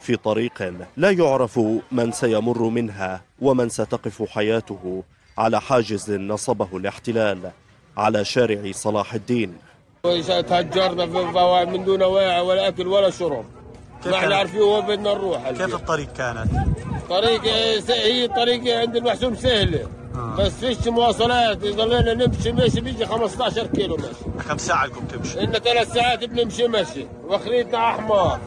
في 0.00 0.16
طريق 0.16 0.72
لا 0.96 1.10
يعرف 1.10 1.60
من 1.92 2.12
سيمر 2.12 2.62
منها 2.62 3.22
ومن 3.40 3.68
ستقف 3.68 4.22
حياته 4.22 5.04
على 5.38 5.60
حاجز 5.60 6.10
نصبه 6.10 6.76
الاحتلال 6.76 7.50
على 7.96 8.24
شارع 8.24 8.72
صلاح 8.72 9.14
الدين. 9.14 9.54
تهجرنا 10.42 11.06
في 11.06 11.66
من 11.70 11.84
دون 11.84 12.02
واعي 12.02 12.40
ولا 12.40 12.68
أكل 12.68 12.86
ولا 12.86 13.10
شرب. 13.10 13.44
ما 14.06 14.16
إحنا 14.16 14.36
عارفين 14.36 14.60
وين 14.60 14.86
بدنا 14.86 15.14
نروح 15.14 15.50
كيف 15.50 15.74
الطريق 15.74 16.12
كانت؟ 16.12 16.50
طريق 17.10 17.44
هي 17.88 18.28
طريق 18.28 18.78
عند 18.78 18.96
المحسوم 18.96 19.34
سهله 19.34 19.88
آه. 20.14 20.36
بس 20.38 20.52
فيش 20.52 20.88
مواصلات. 20.88 21.58
ضلينا 21.58 22.14
نمشي 22.14 22.52
ماشي 22.52 22.80
بيجي 22.80 23.06
15 23.06 23.66
كيلو 23.66 23.96
ماشي. 23.96 24.48
كم 24.48 24.58
ساعة 24.58 24.86
لكم 24.86 25.04
تمشي؟ 25.04 25.40
إلنا 25.40 25.58
ثلاث 25.58 25.92
ساعات 25.92 26.24
بنمشي 26.24 26.68
مشي 26.68 27.06
واخريتنا 27.28 27.90
أحمر. 27.90 28.38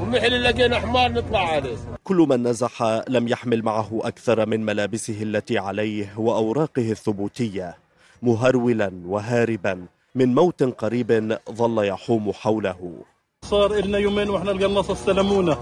ومحل 0.00 0.34
اللي 0.34 0.50
لقينا 0.50 0.78
حمار 0.78 1.12
نطلع 1.12 1.48
عليه. 1.48 1.76
كل 2.04 2.16
من 2.16 2.42
نزح 2.42 3.02
لم 3.08 3.28
يحمل 3.28 3.62
معه 3.62 4.00
أكثر 4.04 4.46
من 4.46 4.64
ملابسه 4.64 5.22
التي 5.22 5.58
عليه 5.58 6.12
وأوراقه 6.16 6.90
الثبوتية 6.90 7.76
مهرولا 8.22 8.92
وهاربا. 9.06 9.86
من 10.16 10.34
موت 10.34 10.62
قريب 10.62 11.38
ظل 11.50 11.84
يحوم 11.84 12.32
حوله. 12.32 12.92
صار 13.44 13.74
لنا 13.74 13.98
يومين 13.98 14.30
وإحنا 14.30 14.50
القناص 14.50 14.90
استلمونا. 14.90 15.58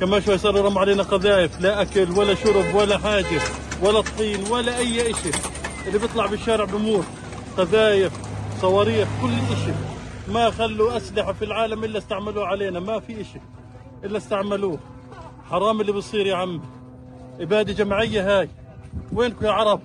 كمان 0.00 0.22
شوي 0.22 0.38
صاروا 0.38 0.58
يرموا 0.58 0.80
علينا 0.80 1.02
قذائف 1.02 1.60
لا 1.60 1.82
أكل 1.82 2.18
ولا 2.18 2.34
شرب 2.34 2.74
ولا 2.74 2.98
حاجة 2.98 3.40
ولا 3.82 4.00
طحين 4.00 4.44
ولا 4.50 4.78
أي 4.78 5.14
شيء 5.14 5.32
اللي 5.86 5.98
بيطلع 5.98 6.26
بالشارع 6.26 6.64
بموت. 6.64 7.04
قذايف 7.56 8.12
صواريخ 8.60 9.08
كل 9.22 9.56
شيء 9.64 9.76
ما 10.28 10.50
خلوا 10.50 10.96
أسلحة 10.96 11.32
في 11.32 11.44
العالم 11.44 11.84
إلا 11.84 11.98
استعملوه 11.98 12.46
علينا 12.46 12.80
ما 12.80 13.00
في 13.00 13.24
شيء 13.24 13.42
إلا 14.04 14.18
استعملوه. 14.18 14.78
حرام 15.50 15.80
اللي 15.80 15.92
بصير 15.92 16.26
يا 16.26 16.36
عم. 16.36 16.60
اباده 17.40 17.72
جماعية 17.72 18.40
هاي. 18.40 18.48
وينكم 19.12 19.46
يا 19.46 19.50
عرب؟ 19.50 19.80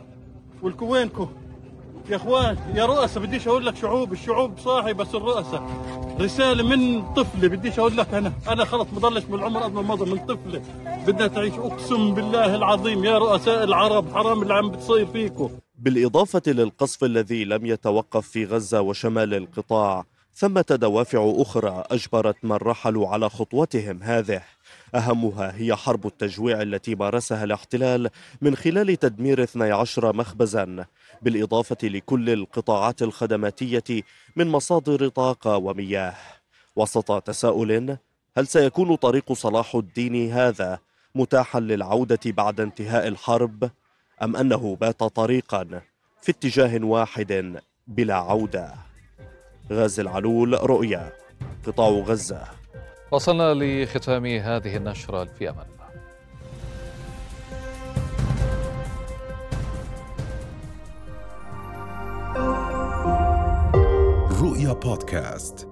وينكم 0.81 1.29
يا 2.11 2.15
إخوان 2.15 2.57
يا 2.75 2.85
رؤساء 2.85 3.23
بديش 3.23 3.47
أقول 3.47 3.65
لك؟ 3.65 3.75
شعوب 3.75 4.13
الشعوب 4.13 4.59
صاحي 4.59 4.93
بس 4.93 5.15
الرؤساء. 5.15 5.63
رسالة 6.19 6.63
من 6.63 7.13
طفلة 7.13 7.47
بديش 7.47 7.79
أقول 7.79 7.97
لك 7.97 8.13
أنا؟ 8.13 8.33
أنا 8.47 8.65
خلص 8.65 8.87
بضلش 8.91 9.23
بالعمر 9.23 9.63
قد 9.63 9.73
ما 9.73 9.81
مضى 9.81 10.11
من 10.11 10.17
طفلة. 10.25 10.61
بدها 11.07 11.27
تعيش. 11.27 11.53
أقسم 11.53 12.13
بالله 12.13 12.55
العظيم 12.55 13.05
يا 13.05 13.17
رؤساء 13.17 13.63
العرب 13.63 14.13
حرام 14.13 14.41
اللي 14.41 14.53
عم 14.53 14.71
بتصير 14.71 15.05
فيكم. 15.05 15.49
بالإضافة 15.75 16.41
للقصف 16.47 17.03
الذي 17.03 17.45
لم 17.45 17.65
يتوقف 17.65 18.27
في 18.27 18.45
غزة 18.45 18.81
وشمال 18.81 19.33
القطاع 19.33 20.05
ثمة 20.35 20.65
دوافع 20.69 21.33
أخرى 21.37 21.83
أجبرت 21.91 22.35
من 22.43 22.55
رحلوا 22.55 23.07
على 23.07 23.29
خطوتهم 23.29 24.03
هذه. 24.03 24.41
أهمها 24.95 25.55
هي 25.55 25.75
حرب 25.75 26.07
التجويع 26.07 26.61
التي 26.61 26.95
مارسها 26.95 27.43
الاحتلال 27.43 28.09
من 28.41 28.55
خلال 28.55 28.95
تدمير 28.99 29.43
12 29.43 30.15
مخبزا 30.15 30.85
بالإضافة 31.21 31.77
لكل 31.83 32.29
القطاعات 32.29 33.01
الخدماتية 33.01 34.03
من 34.35 34.47
مصادر 34.47 35.07
طاقة 35.07 35.57
ومياه. 35.57 36.15
وسط 36.75 37.21
تساؤل 37.21 37.97
هل 38.37 38.47
سيكون 38.47 38.95
طريق 38.95 39.33
صلاح 39.33 39.75
الدين 39.75 40.31
هذا 40.31 40.79
متاحا 41.15 41.59
للعودة 41.59 42.19
بعد 42.25 42.59
انتهاء 42.59 43.07
الحرب؟ 43.07 43.71
أم 44.23 44.35
أنه 44.35 44.77
بات 44.81 45.03
طريقا 45.03 45.81
في 46.21 46.31
اتجاه 46.31 46.85
واحد 46.85 47.61
بلا 47.87 48.15
عودة؟ 48.15 48.73
غازي 49.71 50.01
العلول 50.01 50.69
رؤيا 50.69 51.11
قطاع 51.65 51.87
غزة. 51.87 52.60
وصلنا 53.11 53.53
لختام 53.53 54.25
هذه 54.25 54.77
النشرة 54.77 55.23
في 55.23 55.49
أمان 55.49 55.65
رؤيا 64.41 64.73
بودكاست. 64.73 65.70